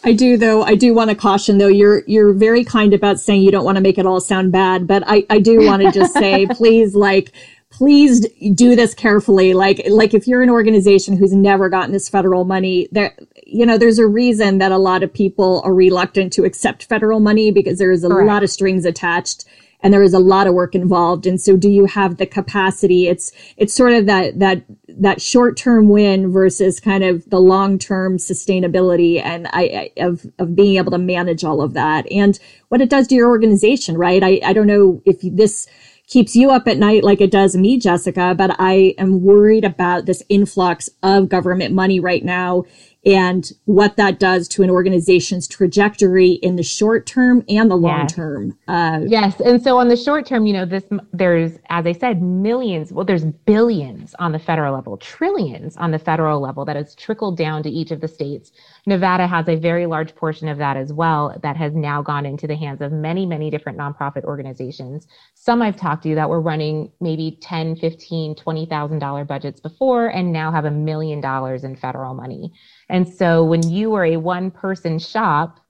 I 0.02 0.12
do 0.12 0.36
though. 0.36 0.62
I 0.62 0.74
do 0.74 0.94
want 0.94 1.10
to 1.10 1.16
caution 1.16 1.58
though. 1.58 1.66
You're 1.66 2.02
you're 2.06 2.32
very 2.32 2.64
kind 2.64 2.94
about 2.94 3.20
saying 3.20 3.42
you 3.42 3.50
don't 3.50 3.64
want 3.64 3.76
to 3.76 3.82
make 3.82 3.98
it 3.98 4.06
all 4.06 4.20
sound 4.20 4.52
bad, 4.52 4.86
but 4.86 5.02
I 5.06 5.26
I 5.28 5.40
do 5.40 5.64
want 5.66 5.82
to 5.82 5.92
just 5.92 6.14
say 6.14 6.46
please 6.50 6.94
like 6.94 7.32
please 7.70 8.26
do 8.54 8.74
this 8.74 8.94
carefully. 8.94 9.52
Like 9.52 9.82
like 9.88 10.14
if 10.14 10.26
you're 10.26 10.42
an 10.42 10.50
organization 10.50 11.16
who's 11.16 11.34
never 11.34 11.68
gotten 11.68 11.92
this 11.92 12.08
federal 12.08 12.44
money, 12.44 12.88
there 12.92 13.14
you 13.46 13.66
know 13.66 13.76
there's 13.76 13.98
a 13.98 14.06
reason 14.06 14.58
that 14.58 14.72
a 14.72 14.78
lot 14.78 15.02
of 15.02 15.12
people 15.12 15.60
are 15.64 15.74
reluctant 15.74 16.32
to 16.34 16.44
accept 16.44 16.84
federal 16.84 17.20
money 17.20 17.50
because 17.50 17.78
there's 17.78 18.02
a 18.02 18.08
Correct. 18.08 18.26
lot 18.26 18.42
of 18.42 18.50
strings 18.50 18.86
attached 18.86 19.44
and 19.82 19.92
there 19.92 20.02
is 20.02 20.14
a 20.14 20.18
lot 20.18 20.46
of 20.46 20.54
work 20.54 20.74
involved. 20.74 21.26
And 21.26 21.40
so 21.40 21.56
do 21.56 21.70
you 21.70 21.86
have 21.86 22.16
the 22.16 22.26
capacity? 22.26 23.08
It's 23.08 23.32
it's 23.56 23.74
sort 23.74 23.92
of 23.92 24.06
that 24.06 24.38
that 24.38 24.64
that 24.88 25.20
short 25.20 25.56
term 25.56 25.88
win 25.88 26.30
versus 26.30 26.80
kind 26.80 27.04
of 27.04 27.28
the 27.30 27.40
long 27.40 27.78
term 27.78 28.16
sustainability 28.16 29.22
and 29.22 29.46
I, 29.48 29.90
I 29.96 30.02
of 30.02 30.26
of 30.38 30.54
being 30.54 30.76
able 30.76 30.92
to 30.92 30.98
manage 30.98 31.44
all 31.44 31.62
of 31.62 31.74
that 31.74 32.10
and 32.10 32.38
what 32.68 32.80
it 32.80 32.90
does 32.90 33.06
to 33.08 33.14
your 33.14 33.28
organization 33.28 33.96
right? 33.96 34.22
I 34.22 34.40
i 34.44 34.52
don't 34.52 34.66
know 34.66 35.02
if 35.04 35.20
this 35.22 35.66
keeps 36.06 36.34
you 36.34 36.50
up 36.50 36.66
at 36.66 36.76
night 36.76 37.04
like 37.04 37.20
it 37.20 37.30
does 37.30 37.56
me 37.56 37.78
jessica 37.78 38.34
but 38.36 38.56
i 38.58 38.94
am 38.98 39.22
worried 39.22 39.64
about 39.64 40.06
this 40.06 40.22
influx 40.28 40.90
of 41.02 41.28
government 41.28 41.72
money 41.72 42.00
right 42.00 42.24
now 42.24 42.64
and 43.06 43.52
what 43.64 43.96
that 43.96 44.18
does 44.20 44.46
to 44.48 44.62
an 44.62 44.68
organization's 44.70 45.48
trajectory 45.48 46.32
in 46.32 46.56
the 46.56 46.62
short 46.62 47.06
term 47.06 47.42
and 47.48 47.70
the 47.70 47.76
long 47.76 48.00
Yes. 48.00 48.12
term 48.12 48.58
uh, 48.68 49.00
Yes, 49.06 49.40
and 49.40 49.62
so 49.62 49.78
on 49.78 49.88
the 49.88 49.96
short 49.96 50.26
term, 50.26 50.46
you 50.46 50.52
know, 50.52 50.66
this 50.66 50.84
there's 51.12 51.58
as 51.70 51.86
I 51.86 51.92
said, 51.92 52.20
millions. 52.22 52.92
Well, 52.92 53.04
there's 53.04 53.24
billions 53.24 54.14
on 54.18 54.32
the 54.32 54.38
federal 54.38 54.74
level, 54.74 54.96
trillions 54.98 55.76
on 55.76 55.90
the 55.92 55.98
federal 55.98 56.40
level 56.40 56.64
that 56.66 56.76
has 56.76 56.94
trickled 56.94 57.36
down 57.36 57.62
to 57.62 57.70
each 57.70 57.90
of 57.90 58.00
the 58.00 58.08
states. 58.08 58.52
Nevada 58.86 59.26
has 59.26 59.48
a 59.48 59.56
very 59.56 59.86
large 59.86 60.14
portion 60.14 60.48
of 60.48 60.58
that 60.58 60.76
as 60.76 60.92
well 60.92 61.38
that 61.42 61.56
has 61.56 61.74
now 61.74 62.02
gone 62.02 62.26
into 62.26 62.46
the 62.46 62.56
hands 62.56 62.80
of 62.80 62.92
many, 62.92 63.24
many 63.24 63.50
different 63.50 63.78
nonprofit 63.78 64.24
organizations. 64.24 65.06
Some 65.34 65.62
I've 65.62 65.76
talked 65.76 66.02
to 66.02 66.14
that 66.16 66.28
were 66.28 66.40
running 66.40 66.90
maybe 67.00 67.38
10, 67.40 67.76
15, 67.76 68.34
20,000 68.34 68.98
dollar 68.98 69.24
budgets 69.24 69.60
before 69.60 70.08
and 70.08 70.32
now 70.32 70.50
have 70.52 70.64
a 70.64 70.70
million 70.70 71.20
dollars 71.20 71.64
in 71.64 71.76
federal 71.76 72.14
money. 72.14 72.52
And 72.90 73.08
so 73.08 73.44
when 73.44 73.68
you 73.68 73.90
were 73.90 74.04
a 74.04 74.16
one 74.16 74.50
person 74.50 74.98
shop 74.98 75.60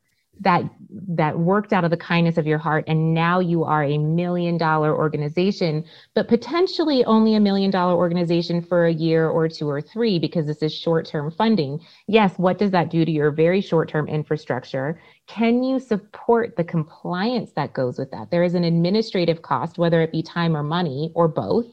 that 0.40 0.62
that 0.88 1.38
worked 1.38 1.72
out 1.72 1.84
of 1.84 1.90
the 1.90 1.96
kindness 1.96 2.38
of 2.38 2.46
your 2.46 2.58
heart 2.58 2.82
and 2.86 3.12
now 3.12 3.40
you 3.40 3.62
are 3.62 3.84
a 3.84 3.98
million 3.98 4.56
dollar 4.56 4.96
organization 4.96 5.84
but 6.14 6.28
potentially 6.28 7.04
only 7.04 7.34
a 7.34 7.40
million 7.40 7.70
dollar 7.70 7.94
organization 7.94 8.62
for 8.62 8.86
a 8.86 8.92
year 8.92 9.28
or 9.28 9.48
two 9.48 9.68
or 9.68 9.82
three 9.82 10.18
because 10.18 10.46
this 10.46 10.62
is 10.62 10.74
short 10.74 11.06
term 11.06 11.30
funding. 11.30 11.78
Yes 12.08 12.32
what 12.38 12.58
does 12.58 12.70
that 12.70 12.90
do 12.90 13.04
to 13.04 13.10
your 13.10 13.30
very 13.30 13.60
short 13.60 13.90
term 13.90 14.08
infrastructure? 14.08 15.00
Can 15.26 15.62
you 15.62 15.78
support 15.78 16.56
the 16.56 16.64
compliance 16.64 17.52
that 17.52 17.74
goes 17.74 17.98
with 17.98 18.10
that? 18.10 18.30
There 18.30 18.42
is 18.42 18.54
an 18.54 18.64
administrative 18.64 19.42
cost 19.42 19.78
whether 19.78 20.00
it 20.00 20.10
be 20.10 20.22
time 20.22 20.56
or 20.56 20.62
money 20.62 21.12
or 21.14 21.28
both 21.28 21.66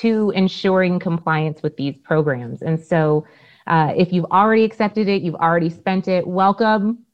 to 0.00 0.32
ensuring 0.34 0.98
compliance 0.98 1.62
with 1.62 1.76
these 1.76 1.96
programs. 2.04 2.60
And 2.60 2.78
so 2.78 3.24
uh, 3.66 3.92
if 3.96 4.12
you've 4.12 4.26
already 4.26 4.64
accepted 4.64 5.08
it 5.08 5.22
you've 5.22 5.34
already 5.36 5.70
spent 5.70 6.08
it 6.08 6.26
welcome. 6.26 7.04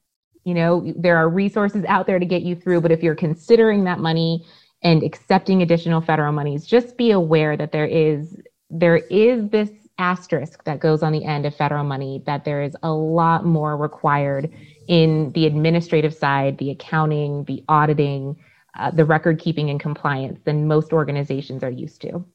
You 0.43 0.53
know 0.53 0.93
there 0.97 1.17
are 1.17 1.29
resources 1.29 1.85
out 1.87 2.05
there 2.07 2.19
to 2.19 2.25
get 2.25 2.41
you 2.41 2.55
through 2.55 2.81
but 2.81 2.91
if 2.91 3.01
you're 3.01 3.15
considering 3.15 3.85
that 3.85 3.99
money 3.99 4.45
and 4.81 5.01
accepting 5.03 5.61
additional 5.61 6.01
federal 6.01 6.33
monies 6.33 6.65
just 6.65 6.97
be 6.97 7.11
aware 7.11 7.55
that 7.55 7.71
there 7.71 7.85
is 7.85 8.37
there 8.69 8.97
is 8.97 9.49
this 9.49 9.69
asterisk 9.99 10.63
that 10.63 10.79
goes 10.79 11.03
on 11.03 11.11
the 11.11 11.23
end 11.23 11.45
of 11.45 11.55
federal 11.55 11.83
money 11.83 12.21
that 12.25 12.43
there 12.43 12.61
is 12.63 12.75
a 12.83 12.91
lot 12.91 13.45
more 13.45 13.77
required 13.77 14.51
in 14.87 15.31
the 15.33 15.45
administrative 15.45 16.13
side 16.13 16.57
the 16.57 16.71
accounting 16.71 17.43
the 17.45 17.63
auditing 17.69 18.35
uh, 18.79 18.89
the 18.89 19.05
record 19.05 19.39
keeping 19.39 19.69
and 19.69 19.79
compliance 19.79 20.39
than 20.45 20.67
most 20.67 20.91
organizations 20.91 21.63
are 21.63 21.71
used 21.71 22.01
to 22.01 22.25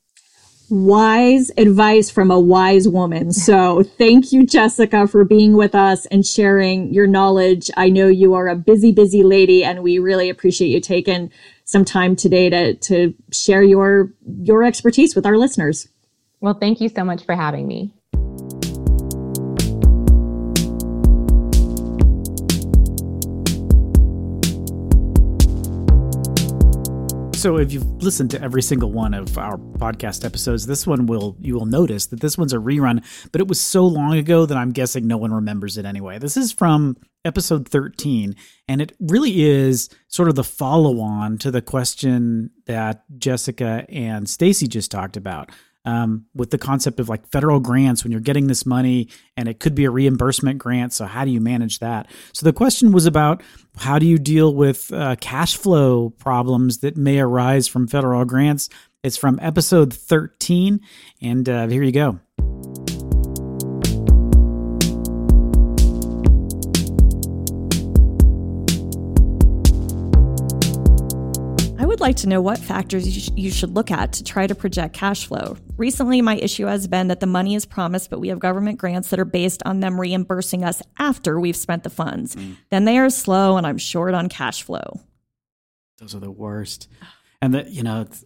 wise 0.70 1.50
advice 1.56 2.10
from 2.10 2.30
a 2.30 2.38
wise 2.40 2.88
woman. 2.88 3.32
So 3.32 3.82
thank 3.82 4.32
you, 4.32 4.46
Jessica, 4.46 5.06
for 5.06 5.24
being 5.24 5.56
with 5.56 5.74
us 5.74 6.06
and 6.06 6.26
sharing 6.26 6.92
your 6.92 7.06
knowledge. 7.06 7.70
I 7.76 7.88
know 7.88 8.08
you 8.08 8.34
are 8.34 8.48
a 8.48 8.56
busy, 8.56 8.92
busy 8.92 9.22
lady, 9.22 9.64
and 9.64 9.82
we 9.82 9.98
really 9.98 10.28
appreciate 10.28 10.68
you 10.68 10.80
taking 10.80 11.30
some 11.64 11.84
time 11.84 12.16
today 12.16 12.48
to 12.48 12.74
to 12.74 13.14
share 13.30 13.62
your 13.62 14.10
your 14.42 14.64
expertise 14.64 15.14
with 15.14 15.26
our 15.26 15.36
listeners. 15.36 15.88
well 16.40 16.54
thank 16.54 16.80
you 16.80 16.88
so 16.88 17.04
much 17.04 17.24
for 17.24 17.34
having 17.34 17.66
me 17.68 17.92
So 27.38 27.56
if 27.56 27.72
you've 27.72 27.86
listened 28.02 28.32
to 28.32 28.42
every 28.42 28.62
single 28.62 28.90
one 28.90 29.14
of 29.14 29.38
our 29.38 29.56
podcast 29.56 30.24
episodes, 30.24 30.66
this 30.66 30.88
one 30.88 31.06
will 31.06 31.36
you 31.38 31.54
will 31.54 31.66
notice 31.66 32.06
that 32.06 32.18
this 32.18 32.36
one's 32.36 32.52
a 32.52 32.56
rerun, 32.56 33.04
but 33.30 33.40
it 33.40 33.46
was 33.46 33.60
so 33.60 33.86
long 33.86 34.18
ago 34.18 34.44
that 34.44 34.58
I'm 34.58 34.72
guessing 34.72 35.06
no 35.06 35.16
one 35.18 35.32
remembers 35.32 35.78
it 35.78 35.84
anyway. 35.84 36.18
This 36.18 36.36
is 36.36 36.50
from 36.50 36.96
episode 37.24 37.68
13 37.68 38.34
and 38.66 38.82
it 38.82 38.90
really 38.98 39.44
is 39.44 39.88
sort 40.08 40.28
of 40.28 40.34
the 40.34 40.42
follow-on 40.42 41.38
to 41.38 41.52
the 41.52 41.62
question 41.62 42.50
that 42.66 43.04
Jessica 43.18 43.86
and 43.88 44.28
Stacy 44.28 44.66
just 44.66 44.90
talked 44.90 45.16
about. 45.16 45.50
Um, 45.88 46.26
with 46.34 46.50
the 46.50 46.58
concept 46.58 47.00
of 47.00 47.08
like 47.08 47.26
federal 47.28 47.60
grants 47.60 48.04
when 48.04 48.12
you're 48.12 48.20
getting 48.20 48.46
this 48.46 48.66
money 48.66 49.08
and 49.38 49.48
it 49.48 49.58
could 49.58 49.74
be 49.74 49.86
a 49.86 49.90
reimbursement 49.90 50.58
grant. 50.58 50.92
So, 50.92 51.06
how 51.06 51.24
do 51.24 51.30
you 51.30 51.40
manage 51.40 51.78
that? 51.78 52.10
So, 52.34 52.44
the 52.44 52.52
question 52.52 52.92
was 52.92 53.06
about 53.06 53.42
how 53.78 53.98
do 53.98 54.04
you 54.04 54.18
deal 54.18 54.54
with 54.54 54.92
uh, 54.92 55.16
cash 55.16 55.56
flow 55.56 56.10
problems 56.10 56.78
that 56.78 56.98
may 56.98 57.20
arise 57.20 57.68
from 57.68 57.88
federal 57.88 58.26
grants? 58.26 58.68
It's 59.02 59.16
from 59.16 59.38
episode 59.40 59.94
13. 59.94 60.80
And 61.22 61.48
uh, 61.48 61.68
here 61.68 61.82
you 61.82 61.92
go. 61.92 62.20
Would 71.98 72.06
like 72.06 72.16
to 72.16 72.28
know 72.28 72.40
what 72.40 72.58
factors 72.58 73.08
you, 73.08 73.20
sh- 73.20 73.30
you 73.34 73.50
should 73.50 73.74
look 73.74 73.90
at 73.90 74.12
to 74.12 74.22
try 74.22 74.46
to 74.46 74.54
project 74.54 74.94
cash 74.94 75.26
flow. 75.26 75.56
Recently, 75.76 76.22
my 76.22 76.36
issue 76.36 76.66
has 76.66 76.86
been 76.86 77.08
that 77.08 77.18
the 77.18 77.26
money 77.26 77.56
is 77.56 77.66
promised, 77.66 78.08
but 78.08 78.20
we 78.20 78.28
have 78.28 78.38
government 78.38 78.78
grants 78.78 79.10
that 79.10 79.18
are 79.18 79.24
based 79.24 79.64
on 79.64 79.80
them 79.80 80.00
reimbursing 80.00 80.62
us 80.62 80.80
after 80.98 81.40
we've 81.40 81.56
spent 81.56 81.82
the 81.82 81.90
funds. 81.90 82.36
Mm. 82.36 82.56
Then 82.70 82.84
they 82.84 82.98
are 82.98 83.10
slow, 83.10 83.56
and 83.56 83.66
I'm 83.66 83.78
short 83.78 84.14
on 84.14 84.28
cash 84.28 84.62
flow. 84.62 85.00
Those 85.98 86.14
are 86.14 86.20
the 86.20 86.30
worst. 86.30 86.88
And 87.42 87.54
that, 87.54 87.70
you 87.70 87.82
know, 87.82 88.02
it's, 88.02 88.24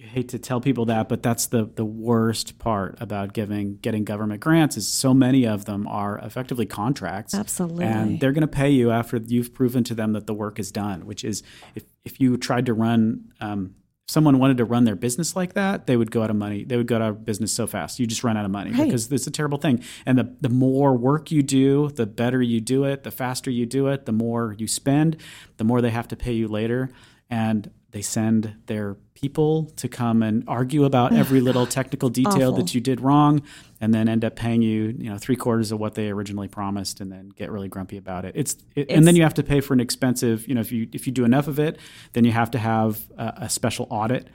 you 0.00 0.06
hate 0.06 0.30
to 0.30 0.38
tell 0.38 0.62
people 0.62 0.86
that, 0.86 1.10
but 1.10 1.22
that's 1.22 1.46
the 1.48 1.64
the 1.74 1.84
worst 1.84 2.58
part 2.58 2.96
about 3.00 3.34
giving 3.34 3.76
getting 3.76 4.02
government 4.04 4.40
grants 4.40 4.78
is 4.78 4.88
so 4.88 5.12
many 5.12 5.46
of 5.46 5.66
them 5.66 5.86
are 5.86 6.16
effectively 6.18 6.64
contracts. 6.64 7.34
Absolutely. 7.34 7.84
And 7.84 8.18
they're 8.18 8.32
going 8.32 8.40
to 8.40 8.46
pay 8.48 8.70
you 8.70 8.90
after 8.90 9.18
you've 9.18 9.52
proven 9.52 9.84
to 9.84 9.94
them 9.94 10.14
that 10.14 10.26
the 10.26 10.32
work 10.32 10.58
is 10.58 10.72
done, 10.72 11.04
which 11.04 11.22
is 11.22 11.42
if, 11.74 11.84
if 12.04 12.18
you 12.18 12.38
tried 12.38 12.64
to 12.66 12.72
run, 12.72 13.30
um, 13.42 13.74
someone 14.08 14.38
wanted 14.38 14.56
to 14.56 14.64
run 14.64 14.84
their 14.84 14.96
business 14.96 15.36
like 15.36 15.52
that, 15.52 15.86
they 15.86 15.98
would 15.98 16.10
go 16.10 16.22
out 16.22 16.30
of 16.30 16.36
money. 16.36 16.64
They 16.64 16.78
would 16.78 16.86
go 16.88 16.96
out 16.96 17.02
of 17.02 17.24
business 17.26 17.52
so 17.52 17.66
fast. 17.66 18.00
You 18.00 18.06
just 18.06 18.24
run 18.24 18.38
out 18.38 18.46
of 18.46 18.50
money 18.50 18.70
Right. 18.72 18.84
because 18.86 19.12
it's 19.12 19.26
a 19.26 19.30
terrible 19.30 19.58
thing. 19.58 19.84
And 20.06 20.16
the, 20.18 20.34
the 20.40 20.48
more 20.48 20.96
work 20.96 21.30
you 21.30 21.42
do, 21.42 21.90
the 21.90 22.06
better 22.06 22.40
you 22.40 22.60
do 22.62 22.84
it, 22.84 23.02
the 23.04 23.10
faster 23.10 23.50
you 23.50 23.66
do 23.66 23.86
it, 23.88 24.06
the 24.06 24.12
more 24.12 24.56
you 24.58 24.66
spend, 24.66 25.18
the 25.58 25.64
more 25.64 25.82
they 25.82 25.90
have 25.90 26.08
to 26.08 26.16
pay 26.16 26.32
you 26.32 26.48
later. 26.48 26.90
And 27.28 27.70
they 27.92 28.02
send 28.02 28.56
their 28.66 28.96
people 29.20 29.70
to 29.76 29.88
come 29.88 30.22
and 30.22 30.44
argue 30.48 30.84
about 30.84 31.12
every 31.12 31.40
little 31.40 31.66
technical 31.78 32.08
detail 32.08 32.52
that 32.52 32.74
you 32.74 32.80
did 32.80 33.00
wrong 33.00 33.42
and 33.80 33.92
then 33.92 34.08
end 34.08 34.24
up 34.24 34.36
paying 34.36 34.62
you, 34.62 34.94
you 34.98 35.10
know, 35.10 35.18
three 35.18 35.36
quarters 35.36 35.72
of 35.72 35.78
what 35.78 35.94
they 35.94 36.10
originally 36.10 36.48
promised 36.48 37.00
and 37.00 37.10
then 37.12 37.28
get 37.36 37.50
really 37.50 37.68
grumpy 37.68 37.96
about 37.96 38.24
it. 38.24 38.32
It's, 38.34 38.56
it, 38.74 38.90
and 38.90 39.06
then 39.06 39.16
you 39.16 39.22
have 39.22 39.34
to 39.34 39.42
pay 39.42 39.60
for 39.60 39.74
an 39.74 39.80
expensive, 39.80 40.46
you 40.48 40.54
know, 40.54 40.60
if 40.60 40.72
you 40.72 40.88
if 40.92 41.06
you 41.06 41.12
do 41.12 41.24
enough 41.24 41.48
of 41.48 41.58
it, 41.58 41.78
then 42.12 42.24
you 42.24 42.32
have 42.32 42.50
to 42.52 42.58
have 42.58 43.00
a, 43.16 43.32
a 43.42 43.48
special 43.50 43.86
audit 43.90 44.28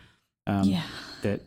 um, 0.47 0.63
Yeah. 0.63 0.83
that 1.23 1.41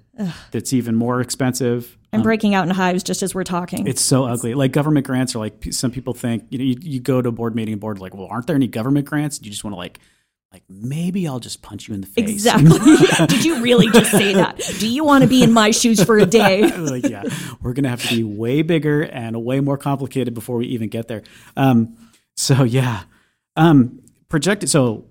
that's 0.51 0.72
even 0.72 0.96
more 0.96 1.20
expensive. 1.20 1.96
I'm 2.12 2.22
breaking 2.22 2.55
out 2.55 2.66
in 2.66 2.74
hives 2.74 3.05
just 3.05 3.22
as 3.22 3.35
we're 3.35 3.44
talking. 3.44 3.87
It's 3.87 4.01
so 4.01 4.24
ugly. 4.24 4.55
Like 4.55 4.72
government 4.72 5.07
grants 5.07 5.37
are 5.37 5.38
like 5.38 5.72
some 5.72 5.90
people 5.90 6.14
think. 6.14 6.44
You 6.48 6.59
know, 6.59 6.64
you, 6.64 6.77
you 6.81 7.01
go 7.01 7.22
to 7.22 7.29
a 7.29 7.33
board 7.33 7.55
meeting, 7.55 7.74
and 7.74 7.81
board 7.81 8.01
like, 8.01 8.14
well, 8.14 8.27
aren't 8.29 8.46
there 8.46 8.57
any 8.57 8.66
government 8.66 9.07
grants? 9.07 9.40
You 9.42 9.51
just 9.51 9.62
want 9.62 9.74
to 9.74 9.79
like, 9.79 10.01
like 10.52 10.62
maybe 10.68 11.28
I'll 11.28 11.40
just 11.40 11.61
punch 11.61 11.88
you 11.88 11.94
in 11.94 12.00
the 12.00 12.06
face. 12.06 12.28
exactly. 12.28 12.78
Did 13.26 13.44
you 13.44 13.61
really 13.62 13.90
just 13.90 14.11
say 14.11 14.34
that? 14.34 14.58
Do 14.78 14.88
you 14.88 15.04
want 15.04 15.22
to 15.22 15.28
be 15.28 15.42
in 15.42 15.52
my 15.52 15.70
shoes 15.70 16.02
for 16.02 16.18
a 16.18 16.26
day? 16.40 16.62
like, 16.76 17.06
yeah, 17.08 17.24
we're 17.61 17.74
gonna 17.74 17.90
have 17.90 18.02
to 18.08 18.16
be 18.16 18.24
way 18.24 18.62
bigger 18.62 19.02
and 19.02 19.44
way 19.44 19.61
more 19.61 19.76
complicated 19.76 20.34
before 20.34 20.56
we 20.56 20.66
even 20.68 20.88
get 20.88 21.08
there. 21.08 21.22
Um, 21.56 21.96
so 22.37 22.64
yeah, 22.64 23.02
um, 23.56 24.00
projected. 24.28 24.70
So 24.70 25.04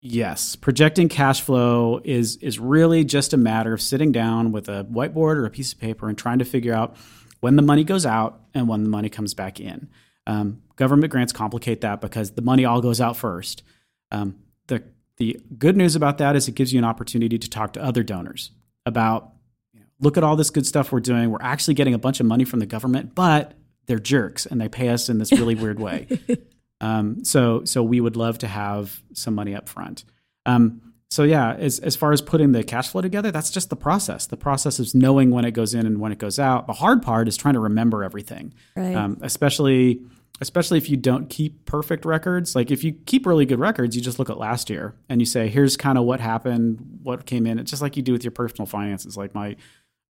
Yes, 0.00 0.54
projecting 0.54 1.08
cash 1.08 1.40
flow 1.40 2.00
is 2.04 2.36
is 2.36 2.60
really 2.60 3.04
just 3.04 3.32
a 3.32 3.36
matter 3.36 3.72
of 3.72 3.80
sitting 3.80 4.12
down 4.12 4.52
with 4.52 4.68
a 4.68 4.84
whiteboard 4.84 5.36
or 5.36 5.44
a 5.44 5.50
piece 5.50 5.72
of 5.72 5.80
paper 5.80 6.08
and 6.08 6.16
trying 6.16 6.38
to 6.38 6.44
figure 6.44 6.72
out 6.72 6.96
when 7.40 7.56
the 7.56 7.62
money 7.62 7.82
goes 7.82 8.06
out 8.06 8.40
and 8.54 8.68
when 8.68 8.84
the 8.84 8.90
money 8.90 9.08
comes 9.08 9.34
back 9.34 9.58
in. 9.58 9.88
Um, 10.24 10.62
government 10.76 11.10
grants 11.10 11.32
complicate 11.32 11.80
that 11.80 12.00
because 12.00 12.30
the 12.32 12.42
money 12.42 12.64
all 12.64 12.80
goes 12.80 13.00
out 13.00 13.16
first. 13.16 13.64
Um, 14.12 14.36
the 14.68 14.82
the 15.18 15.38
good 15.58 15.76
news 15.76 15.96
about 15.96 16.18
that 16.18 16.36
is 16.36 16.46
it 16.48 16.54
gives 16.54 16.72
you 16.72 16.78
an 16.78 16.84
opportunity 16.84 17.38
to 17.38 17.50
talk 17.50 17.72
to 17.72 17.82
other 17.82 18.02
donors 18.04 18.52
about 18.86 19.32
you 19.74 19.80
know, 19.80 19.86
look 20.00 20.16
at 20.16 20.22
all 20.24 20.36
this 20.36 20.50
good 20.50 20.64
stuff 20.66 20.92
we're 20.92 21.00
doing. 21.00 21.30
We're 21.30 21.42
actually 21.42 21.74
getting 21.74 21.92
a 21.94 21.98
bunch 21.98 22.20
of 22.20 22.26
money 22.26 22.44
from 22.44 22.60
the 22.60 22.66
government, 22.66 23.14
but 23.16 23.54
they're 23.86 23.98
jerks 23.98 24.46
and 24.46 24.60
they 24.60 24.68
pay 24.68 24.90
us 24.90 25.08
in 25.08 25.18
this 25.18 25.32
really 25.32 25.54
weird 25.56 25.80
way. 25.80 26.06
Um, 26.80 27.24
so 27.24 27.64
so 27.64 27.82
we 27.82 28.00
would 28.00 28.14
love 28.14 28.38
to 28.38 28.46
have 28.46 29.02
some 29.12 29.34
money 29.34 29.52
up 29.52 29.68
front. 29.68 30.04
Um, 30.46 30.80
so 31.10 31.24
yeah, 31.24 31.54
as 31.54 31.80
as 31.80 31.96
far 31.96 32.12
as 32.12 32.22
putting 32.22 32.52
the 32.52 32.62
cash 32.62 32.90
flow 32.90 33.00
together, 33.00 33.32
that's 33.32 33.50
just 33.50 33.68
the 33.68 33.74
process. 33.74 34.26
The 34.26 34.36
process 34.36 34.78
is 34.78 34.94
knowing 34.94 35.32
when 35.32 35.44
it 35.44 35.50
goes 35.52 35.74
in 35.74 35.86
and 35.86 35.98
when 36.00 36.12
it 36.12 36.18
goes 36.18 36.38
out. 36.38 36.68
The 36.68 36.74
hard 36.74 37.02
part 37.02 37.26
is 37.26 37.36
trying 37.36 37.54
to 37.54 37.60
remember 37.60 38.04
everything, 38.04 38.54
Right. 38.76 38.94
um, 38.94 39.18
especially 39.22 40.02
especially 40.40 40.78
if 40.78 40.88
you 40.88 40.96
don't 40.96 41.28
keep 41.28 41.64
perfect 41.66 42.04
records. 42.04 42.54
Like 42.54 42.70
if 42.70 42.84
you 42.84 42.92
keep 43.06 43.26
really 43.26 43.46
good 43.46 43.58
records, 43.58 43.96
you 43.96 44.02
just 44.02 44.18
look 44.18 44.30
at 44.30 44.38
last 44.38 44.70
year 44.70 44.94
and 45.08 45.20
you 45.20 45.26
say, 45.26 45.48
here's 45.48 45.76
kind 45.76 45.98
of 45.98 46.04
what 46.04 46.20
happened, 46.20 47.00
what 47.02 47.26
came 47.26 47.46
in. 47.46 47.58
It's 47.58 47.70
just 47.70 47.82
like 47.82 47.96
you 47.96 48.02
do 48.02 48.12
with 48.12 48.24
your 48.24 48.30
personal 48.30 48.66
finances. 48.66 49.16
Like 49.16 49.34
my 49.34 49.56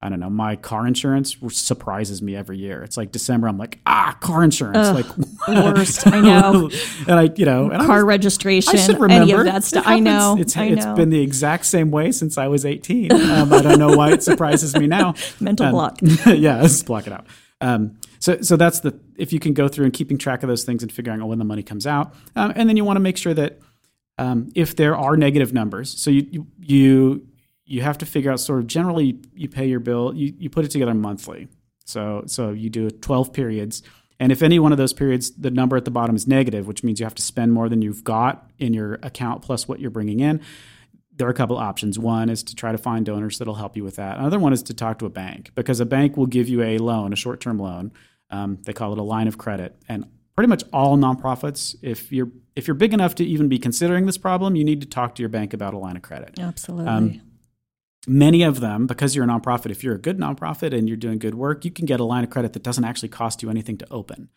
I 0.00 0.08
don't 0.08 0.20
know, 0.20 0.30
my 0.30 0.54
car 0.54 0.86
insurance 0.86 1.36
surprises 1.48 2.22
me 2.22 2.36
every 2.36 2.56
year. 2.56 2.84
It's 2.84 2.96
like 2.96 3.10
December, 3.10 3.48
I'm 3.48 3.58
like, 3.58 3.80
ah, 3.84 4.16
car 4.20 4.44
insurance, 4.44 4.78
Ugh, 4.86 4.94
like 4.94 5.28
worst. 5.48 6.06
I 6.06 6.20
know. 6.20 6.70
and 7.08 7.18
I, 7.18 7.30
you 7.34 7.44
know, 7.44 7.64
and 7.70 7.82
I 7.82 7.86
Car 7.86 7.96
was- 7.96 8.04
registration, 8.04 8.76
I 8.76 8.80
should 8.80 9.10
any 9.10 9.32
of 9.32 9.44
that 9.46 9.64
stuff. 9.64 9.82
I 9.88 9.98
know. 9.98 10.36
It's 10.38 10.56
I 10.56 10.66
it's 10.66 10.84
know. 10.84 10.94
been 10.94 11.10
the 11.10 11.20
exact 11.20 11.66
same 11.66 11.90
way 11.90 12.12
since 12.12 12.38
I 12.38 12.46
was 12.46 12.64
18. 12.64 13.10
Um, 13.38 13.52
I 13.52 13.60
don't 13.60 13.80
know 13.80 13.96
why 13.96 14.12
it 14.12 14.22
surprises 14.22 14.76
me 14.76 14.86
now. 14.86 15.14
Mental 15.40 15.66
Um, 15.66 15.72
block. 15.72 15.98
yeah, 16.26 16.62
let's 16.62 16.80
block 16.84 17.08
it 17.08 17.12
out. 17.12 17.26
Um, 17.60 17.97
so 18.18 18.40
so 18.40 18.56
that's 18.56 18.80
the 18.80 18.98
if 19.16 19.32
you 19.32 19.40
can 19.40 19.54
go 19.54 19.68
through 19.68 19.84
and 19.84 19.94
keeping 19.94 20.18
track 20.18 20.42
of 20.42 20.48
those 20.48 20.64
things 20.64 20.82
and 20.82 20.90
figuring 20.92 21.20
out 21.20 21.28
when 21.28 21.38
the 21.38 21.44
money 21.44 21.62
comes 21.62 21.86
out, 21.86 22.14
um, 22.36 22.52
and 22.56 22.68
then 22.68 22.76
you 22.76 22.84
want 22.84 22.96
to 22.96 23.00
make 23.00 23.16
sure 23.16 23.34
that 23.34 23.58
um, 24.18 24.50
if 24.54 24.76
there 24.76 24.96
are 24.96 25.16
negative 25.16 25.52
numbers, 25.52 25.98
so 26.00 26.10
you 26.10 26.46
you 26.58 27.26
you 27.64 27.82
have 27.82 27.98
to 27.98 28.06
figure 28.06 28.32
out 28.32 28.40
sort 28.40 28.60
of 28.60 28.66
generally 28.66 29.20
you 29.34 29.48
pay 29.48 29.66
your 29.66 29.80
bill, 29.80 30.14
you, 30.14 30.34
you 30.38 30.50
put 30.50 30.64
it 30.64 30.70
together 30.70 30.94
monthly. 30.94 31.48
So 31.84 32.24
so 32.26 32.50
you 32.50 32.70
do 32.70 32.90
12 32.90 33.32
periods. 33.32 33.82
And 34.20 34.32
if 34.32 34.42
any 34.42 34.58
one 34.58 34.72
of 34.72 34.78
those 34.78 34.92
periods, 34.92 35.30
the 35.32 35.50
number 35.50 35.76
at 35.76 35.84
the 35.84 35.92
bottom 35.92 36.16
is 36.16 36.26
negative, 36.26 36.66
which 36.66 36.82
means 36.82 36.98
you 36.98 37.06
have 37.06 37.14
to 37.14 37.22
spend 37.22 37.52
more 37.52 37.68
than 37.68 37.82
you've 37.82 38.02
got 38.02 38.50
in 38.58 38.74
your 38.74 38.94
account 38.94 39.42
plus 39.42 39.68
what 39.68 39.78
you're 39.78 39.92
bringing 39.92 40.18
in, 40.18 40.40
there 41.18 41.26
are 41.26 41.30
a 41.30 41.34
couple 41.34 41.56
options. 41.56 41.98
One 41.98 42.30
is 42.30 42.42
to 42.44 42.54
try 42.54 42.72
to 42.72 42.78
find 42.78 43.04
donors 43.04 43.38
that'll 43.38 43.54
help 43.54 43.76
you 43.76 43.84
with 43.84 43.96
that. 43.96 44.18
Another 44.18 44.38
one 44.38 44.52
is 44.52 44.62
to 44.64 44.74
talk 44.74 45.00
to 45.00 45.06
a 45.06 45.10
bank 45.10 45.50
because 45.54 45.80
a 45.80 45.86
bank 45.86 46.16
will 46.16 46.26
give 46.26 46.48
you 46.48 46.62
a 46.62 46.78
loan, 46.78 47.12
a 47.12 47.16
short 47.16 47.40
term 47.40 47.58
loan. 47.58 47.92
Um, 48.30 48.58
they 48.62 48.72
call 48.72 48.92
it 48.92 48.98
a 48.98 49.02
line 49.02 49.26
of 49.26 49.36
credit. 49.36 49.76
And 49.88 50.06
pretty 50.36 50.48
much 50.48 50.62
all 50.72 50.96
nonprofits, 50.96 51.74
if 51.82 52.12
you're 52.12 52.30
if 52.54 52.66
you're 52.66 52.74
big 52.74 52.94
enough 52.94 53.16
to 53.16 53.24
even 53.24 53.48
be 53.48 53.58
considering 53.58 54.06
this 54.06 54.18
problem, 54.18 54.54
you 54.56 54.64
need 54.64 54.80
to 54.80 54.86
talk 54.86 55.14
to 55.16 55.22
your 55.22 55.28
bank 55.28 55.52
about 55.52 55.74
a 55.74 55.78
line 55.78 55.96
of 55.96 56.02
credit 56.02 56.38
Absolutely. 56.38 56.88
Um, 56.88 57.20
many 58.06 58.42
of 58.42 58.60
them, 58.60 58.86
because 58.86 59.14
you're 59.14 59.24
a 59.24 59.28
nonprofit, 59.28 59.70
if 59.70 59.82
you're 59.82 59.94
a 59.94 60.00
good 60.00 60.18
nonprofit 60.18 60.76
and 60.76 60.88
you're 60.88 60.96
doing 60.96 61.18
good 61.18 61.34
work, 61.34 61.64
you 61.64 61.70
can 61.70 61.86
get 61.86 62.00
a 62.00 62.04
line 62.04 62.24
of 62.24 62.30
credit 62.30 62.52
that 62.52 62.62
doesn't 62.62 62.84
actually 62.84 63.08
cost 63.08 63.42
you 63.42 63.50
anything 63.50 63.76
to 63.78 63.86
open. 63.90 64.28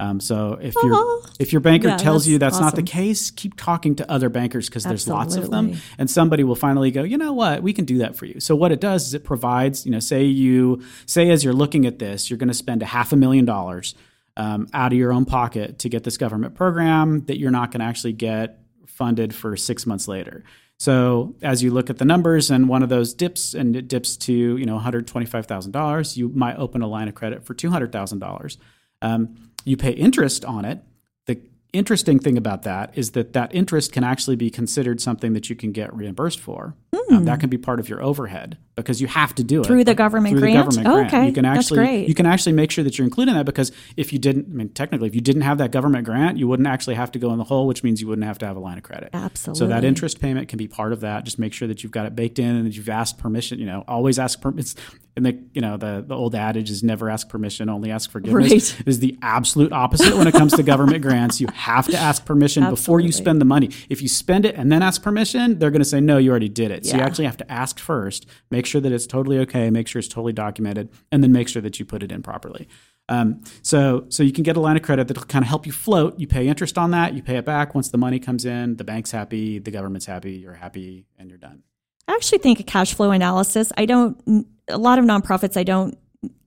Um, 0.00 0.18
so 0.18 0.58
if 0.62 0.74
your 0.82 0.94
Oh. 0.94 1.22
if 1.38 1.52
your 1.52 1.60
banker 1.60 1.88
Yeah, 1.88 1.96
tells 1.98 2.26
you 2.26 2.38
that's 2.38 2.56
that's 2.56 2.62
not 2.62 2.74
the 2.74 2.82
case, 2.82 3.30
keep 3.30 3.54
talking 3.56 3.94
to 3.96 4.10
other 4.10 4.30
bankers 4.30 4.66
because 4.68 4.84
there's 4.84 5.06
lots 5.06 5.36
of 5.36 5.50
them, 5.50 5.74
and 5.98 6.10
somebody 6.10 6.42
will 6.42 6.56
finally 6.56 6.90
go, 6.90 7.02
you 7.02 7.18
know 7.18 7.34
what, 7.34 7.62
we 7.62 7.74
can 7.74 7.84
do 7.84 7.98
that 7.98 8.16
for 8.16 8.24
you. 8.24 8.40
So 8.40 8.56
what 8.56 8.72
it 8.72 8.80
does 8.80 9.06
is 9.08 9.14
it 9.14 9.24
provides, 9.24 9.84
you 9.84 9.92
know, 9.92 10.00
say 10.00 10.24
you 10.24 10.82
say 11.04 11.28
as 11.30 11.44
you're 11.44 11.52
looking 11.52 11.84
at 11.84 11.98
this, 11.98 12.30
you're 12.30 12.38
going 12.38 12.48
to 12.48 12.54
spend 12.54 12.82
a 12.82 12.86
half 12.86 13.12
a 13.12 13.16
million 13.16 13.44
dollars 13.44 13.94
um, 14.38 14.68
out 14.72 14.92
of 14.92 14.98
your 14.98 15.12
own 15.12 15.26
pocket 15.26 15.78
to 15.80 15.90
get 15.90 16.02
this 16.04 16.16
government 16.16 16.54
program 16.54 17.26
that 17.26 17.38
you're 17.38 17.50
not 17.50 17.70
going 17.70 17.80
to 17.80 17.86
actually 17.86 18.14
get 18.14 18.58
funded 18.86 19.34
for 19.34 19.54
six 19.56 19.84
months 19.84 20.08
later. 20.08 20.44
So 20.78 21.34
as 21.42 21.62
you 21.62 21.72
look 21.72 21.90
at 21.90 21.98
the 21.98 22.06
numbers 22.06 22.50
and 22.50 22.66
one 22.70 22.82
of 22.82 22.88
those 22.88 23.12
dips 23.12 23.52
and 23.52 23.76
it 23.76 23.86
dips 23.86 24.16
to 24.18 24.32
you 24.32 24.64
know 24.64 24.78
$125,000, 24.78 26.16
you 26.16 26.28
might 26.30 26.56
open 26.56 26.80
a 26.80 26.86
line 26.86 27.08
of 27.08 27.14
credit 27.14 27.44
for 27.44 27.54
$200,000. 27.54 28.56
Um, 29.02 29.49
you 29.64 29.76
pay 29.76 29.92
interest 29.92 30.44
on 30.44 30.64
it. 30.64 30.82
The 31.26 31.40
interesting 31.72 32.18
thing 32.18 32.36
about 32.36 32.62
that 32.62 32.96
is 32.96 33.12
that 33.12 33.32
that 33.34 33.54
interest 33.54 33.92
can 33.92 34.04
actually 34.04 34.36
be 34.36 34.50
considered 34.50 35.00
something 35.00 35.32
that 35.34 35.50
you 35.50 35.56
can 35.56 35.72
get 35.72 35.94
reimbursed 35.94 36.40
for. 36.40 36.74
Um, 37.10 37.24
that 37.24 37.40
can 37.40 37.50
be 37.50 37.58
part 37.58 37.80
of 37.80 37.88
your 37.88 38.02
overhead 38.02 38.56
because 38.76 39.00
you 39.00 39.06
have 39.08 39.34
to 39.34 39.44
do 39.44 39.60
it 39.60 39.66
Hmm. 39.66 39.72
Through 39.72 39.84
the 39.84 39.94
government 39.94 40.32
through 40.32 40.40
grant? 40.40 40.56
The 40.70 40.82
government 40.82 40.86
Oh, 40.88 40.94
grant. 40.94 41.14
okay. 41.14 41.26
You 41.26 41.32
can 41.32 41.42
That's 41.44 41.58
actually 41.66 41.76
great. 41.78 42.08
you 42.08 42.14
can 42.14 42.26
actually 42.26 42.52
make 42.52 42.70
sure 42.70 42.82
that 42.84 42.96
you're 42.98 43.04
including 43.04 43.34
that 43.34 43.44
because 43.46 43.72
if 43.96 44.12
you 44.12 44.18
didn't, 44.18 44.46
I 44.50 44.54
mean, 44.54 44.68
technically, 44.70 45.08
if 45.08 45.14
you 45.14 45.20
didn't 45.20 45.42
have 45.42 45.58
that 45.58 45.70
government 45.72 46.04
grant, 46.04 46.38
you 46.38 46.48
wouldn't 46.48 46.66
actually 46.68 46.94
have 46.94 47.10
to 47.12 47.18
go 47.18 47.32
in 47.32 47.38
the 47.38 47.44
hole, 47.44 47.66
which 47.66 47.82
means 47.82 48.00
you 48.00 48.08
wouldn't 48.08 48.26
have 48.26 48.38
to 48.38 48.46
have 48.46 48.56
a 48.56 48.60
line 48.60 48.78
of 48.78 48.84
credit. 48.84 49.10
Absolutely. 49.12 49.58
So 49.58 49.66
that 49.68 49.84
interest 49.84 50.20
payment 50.20 50.48
can 50.48 50.56
be 50.56 50.68
part 50.68 50.92
of 50.92 51.00
that. 51.00 51.24
Just 51.24 51.38
make 51.38 51.52
sure 51.52 51.68
that 51.68 51.82
you've 51.82 51.92
got 51.92 52.06
it 52.06 52.14
baked 52.16 52.38
in 52.38 52.56
and 52.56 52.66
that 52.66 52.76
you've 52.76 52.88
asked 52.88 53.18
permission. 53.18 53.58
You 53.58 53.66
know, 53.66 53.84
always 53.88 54.18
ask 54.18 54.40
permits. 54.40 54.74
And 55.16 55.26
the 55.26 55.36
you 55.52 55.60
know 55.60 55.76
the 55.76 56.04
the 56.06 56.14
old 56.14 56.36
adage 56.36 56.70
is 56.70 56.84
never 56.84 57.10
ask 57.10 57.28
permission, 57.28 57.68
only 57.68 57.90
ask 57.90 58.10
forgiveness. 58.10 58.50
Right. 58.72 58.80
It 58.80 58.88
is 58.88 59.00
the 59.00 59.18
absolute 59.22 59.72
opposite 59.72 60.16
when 60.16 60.28
it 60.28 60.32
comes 60.32 60.54
to 60.54 60.62
government 60.62 61.02
grants. 61.02 61.40
You 61.40 61.48
have 61.52 61.86
to 61.88 61.96
ask 61.96 62.24
permission 62.24 62.70
before 62.70 63.00
you 63.00 63.10
spend 63.10 63.40
the 63.40 63.44
money. 63.44 63.70
If 63.88 64.02
you 64.02 64.08
spend 64.08 64.44
it 64.46 64.54
and 64.54 64.70
then 64.70 64.82
ask 64.82 65.02
permission, 65.02 65.58
they're 65.58 65.72
going 65.72 65.80
to 65.82 65.88
say 65.88 66.00
no, 66.00 66.16
you 66.18 66.30
already 66.30 66.48
did 66.48 66.70
it. 66.70 66.86
So 66.86 66.96
you 67.00 67.06
actually 67.06 67.26
have 67.26 67.36
to 67.38 67.50
ask 67.50 67.78
first, 67.78 68.26
make 68.50 68.66
sure 68.66 68.80
that 68.80 68.92
it's 68.92 69.06
totally 69.06 69.38
okay, 69.40 69.70
make 69.70 69.88
sure 69.88 69.98
it's 69.98 70.08
totally 70.08 70.32
documented, 70.32 70.90
and 71.10 71.22
then 71.22 71.32
make 71.32 71.48
sure 71.48 71.62
that 71.62 71.78
you 71.78 71.84
put 71.84 72.02
it 72.02 72.12
in 72.12 72.22
properly. 72.22 72.68
Um, 73.08 73.42
so, 73.62 74.06
so 74.08 74.22
you 74.22 74.32
can 74.32 74.44
get 74.44 74.56
a 74.56 74.60
line 74.60 74.76
of 74.76 74.82
credit 74.82 75.08
that'll 75.08 75.24
kind 75.24 75.42
of 75.42 75.48
help 75.48 75.66
you 75.66 75.72
float. 75.72 76.20
You 76.20 76.28
pay 76.28 76.46
interest 76.46 76.78
on 76.78 76.92
that, 76.92 77.14
you 77.14 77.22
pay 77.22 77.36
it 77.36 77.44
back 77.44 77.74
once 77.74 77.88
the 77.88 77.98
money 77.98 78.20
comes 78.20 78.44
in. 78.44 78.76
The 78.76 78.84
bank's 78.84 79.10
happy, 79.10 79.58
the 79.58 79.72
government's 79.72 80.06
happy, 80.06 80.34
you're 80.34 80.54
happy, 80.54 81.06
and 81.18 81.28
you're 81.28 81.38
done. 81.38 81.64
I 82.06 82.12
actually 82.12 82.38
think 82.38 82.60
a 82.60 82.62
cash 82.62 82.94
flow 82.94 83.10
analysis, 83.10 83.72
I 83.76 83.86
don't, 83.86 84.46
a 84.68 84.78
lot 84.78 84.98
of 84.98 85.04
nonprofits, 85.04 85.56
I 85.56 85.64
don't, 85.64 85.98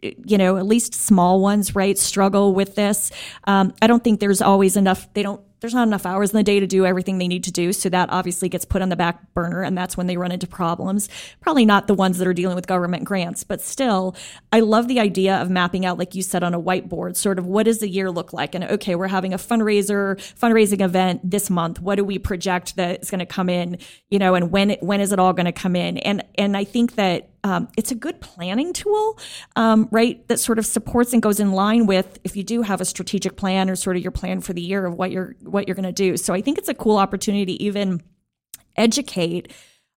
you 0.01 0.37
know, 0.37 0.57
at 0.57 0.65
least 0.65 0.93
small 0.93 1.41
ones, 1.41 1.75
right, 1.75 1.97
struggle 1.97 2.53
with 2.53 2.75
this. 2.75 3.11
Um, 3.45 3.73
I 3.81 3.87
don't 3.87 4.03
think 4.03 4.19
there's 4.19 4.41
always 4.41 4.77
enough, 4.77 5.11
they 5.13 5.23
don't, 5.23 5.41
there's 5.63 5.73
not 5.73 5.87
enough 5.87 6.05
hours 6.05 6.31
in 6.31 6.35
the 6.35 6.43
day 6.43 6.59
to 6.59 6.67
do 6.67 6.85
everything 6.85 7.19
they 7.19 7.27
need 7.29 7.45
to 7.45 7.51
do. 7.51 7.71
So 7.71 7.87
that 7.87 8.09
obviously 8.09 8.49
gets 8.49 8.65
put 8.65 8.81
on 8.81 8.89
the 8.89 8.97
back 8.97 9.33
burner 9.33 9.63
and 9.63 9.77
that's 9.77 9.95
when 9.95 10.07
they 10.07 10.17
run 10.17 10.33
into 10.33 10.45
problems. 10.45 11.07
Probably 11.39 11.65
not 11.65 11.87
the 11.87 11.93
ones 11.93 12.17
that 12.17 12.27
are 12.27 12.33
dealing 12.33 12.57
with 12.57 12.67
government 12.67 13.05
grants, 13.05 13.45
but 13.45 13.61
still, 13.61 14.13
I 14.51 14.59
love 14.59 14.89
the 14.89 14.99
idea 14.99 15.37
of 15.37 15.49
mapping 15.49 15.85
out, 15.85 15.97
like 15.97 16.15
you 16.15 16.21
said, 16.21 16.43
on 16.43 16.53
a 16.53 16.59
whiteboard, 16.59 17.15
sort 17.15 17.39
of 17.39 17.45
what 17.45 17.63
does 17.63 17.79
the 17.79 17.87
year 17.87 18.11
look 18.11 18.33
like? 18.33 18.55
And 18.55 18.65
okay, 18.65 18.95
we're 18.95 19.07
having 19.07 19.33
a 19.33 19.37
fundraiser, 19.37 20.17
fundraising 20.37 20.81
event 20.81 21.21
this 21.23 21.49
month. 21.49 21.79
What 21.79 21.95
do 21.95 22.03
we 22.03 22.19
project 22.19 22.75
that 22.75 23.01
is 23.01 23.09
going 23.09 23.19
to 23.19 23.25
come 23.25 23.47
in, 23.47 23.77
you 24.09 24.19
know, 24.19 24.35
and 24.35 24.51
when, 24.51 24.71
when 24.81 24.99
is 24.99 25.13
it 25.13 25.19
all 25.19 25.31
going 25.31 25.45
to 25.45 25.53
come 25.53 25.77
in? 25.77 25.97
And, 25.99 26.25
and 26.35 26.57
I 26.57 26.65
think 26.65 26.95
that 26.95 27.29
um, 27.43 27.67
it's 27.77 27.91
a 27.91 27.95
good 27.95 28.21
planning 28.21 28.71
tool, 28.71 29.19
um, 29.55 29.89
right? 29.91 30.25
That 30.27 30.39
sort 30.39 30.59
of 30.59 30.65
supports 30.65 31.13
and 31.13 31.21
goes 31.21 31.39
in 31.39 31.51
line 31.51 31.85
with 31.85 32.19
if 32.23 32.35
you 32.35 32.43
do 32.43 32.61
have 32.61 32.79
a 32.79 32.85
strategic 32.85 33.35
plan 33.35 33.69
or 33.69 33.75
sort 33.75 33.97
of 33.97 34.01
your 34.01 34.11
plan 34.11 34.39
for 34.39 34.53
the 34.53 34.61
year 34.61 34.85
of 34.85 34.95
what 34.95 35.11
you're 35.11 35.35
what 35.41 35.67
you're 35.67 35.75
going 35.75 35.83
to 35.83 35.91
do. 35.91 36.15
So 36.15 36.33
I 36.33 36.41
think 36.41 36.57
it's 36.57 36.69
a 36.69 36.73
cool 36.73 36.97
opportunity 36.97 37.57
to 37.57 37.63
even 37.63 38.01
educate 38.77 39.51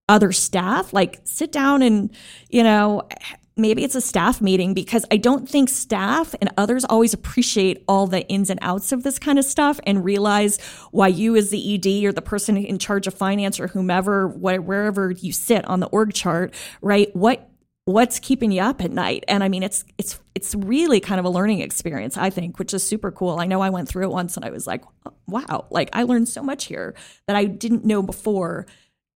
other 0.09 0.33
staff. 0.33 0.93
Like 0.93 1.21
sit 1.25 1.53
down 1.53 1.83
and 1.83 2.11
you 2.51 2.65
know 2.65 3.09
maybe 3.57 3.83
it's 3.83 3.95
a 3.95 4.01
staff 4.01 4.41
meeting 4.41 4.75
because 4.75 5.05
I 5.11 5.17
don't 5.17 5.49
think 5.49 5.69
staff 5.69 6.35
and 6.41 6.53
others 6.57 6.85
always 6.85 7.15
appreciate 7.15 7.83
all 7.89 8.07
the 8.07 8.27
ins 8.29 8.51
and 8.51 8.59
outs 8.63 8.93
of 8.93 9.03
this 9.03 9.19
kind 9.19 9.39
of 9.39 9.45
stuff 9.45 9.81
and 9.85 10.05
realize 10.05 10.61
why 10.91 11.09
you 11.09 11.37
as 11.37 11.51
the 11.51 11.75
ED 11.75 12.05
or 12.05 12.13
the 12.13 12.23
person 12.23 12.57
in 12.57 12.79
charge 12.79 13.07
of 13.07 13.15
finance 13.15 13.59
or 13.59 13.69
whomever 13.69 14.29
wh- 14.29 14.65
wherever 14.67 15.11
you 15.11 15.33
sit 15.33 15.65
on 15.65 15.81
the 15.81 15.87
org 15.87 16.13
chart, 16.13 16.53
right? 16.83 17.15
What 17.17 17.51
what's 17.87 18.19
keeping 18.19 18.51
you 18.51 18.61
up 18.61 18.83
at 18.83 18.91
night 18.91 19.23
and 19.29 19.45
i 19.45 19.49
mean 19.49 19.63
it's 19.63 19.85
it's 19.97 20.19
it's 20.35 20.57
really 20.57 20.99
kind 20.99 21.21
of 21.21 21.25
a 21.25 21.31
learning 21.31 21.61
experience 21.61 22.19
i 22.19 22.29
think 22.29 22.59
which 22.59 22.75
is 22.75 22.83
super 22.83 23.13
cool 23.13 23.39
i 23.39 23.47
know 23.47 23.61
i 23.61 23.71
went 23.71 23.89
through 23.89 24.03
it 24.03 24.11
once 24.11 24.35
and 24.35 24.45
i 24.45 24.51
was 24.51 24.67
like 24.67 24.83
wow 25.29 25.65
like 25.71 25.89
i 25.93 26.03
learned 26.03 26.29
so 26.29 26.43
much 26.43 26.65
here 26.65 26.97
that 27.29 27.37
i 27.37 27.45
didn't 27.45 27.85
know 27.85 28.03
before 28.03 28.67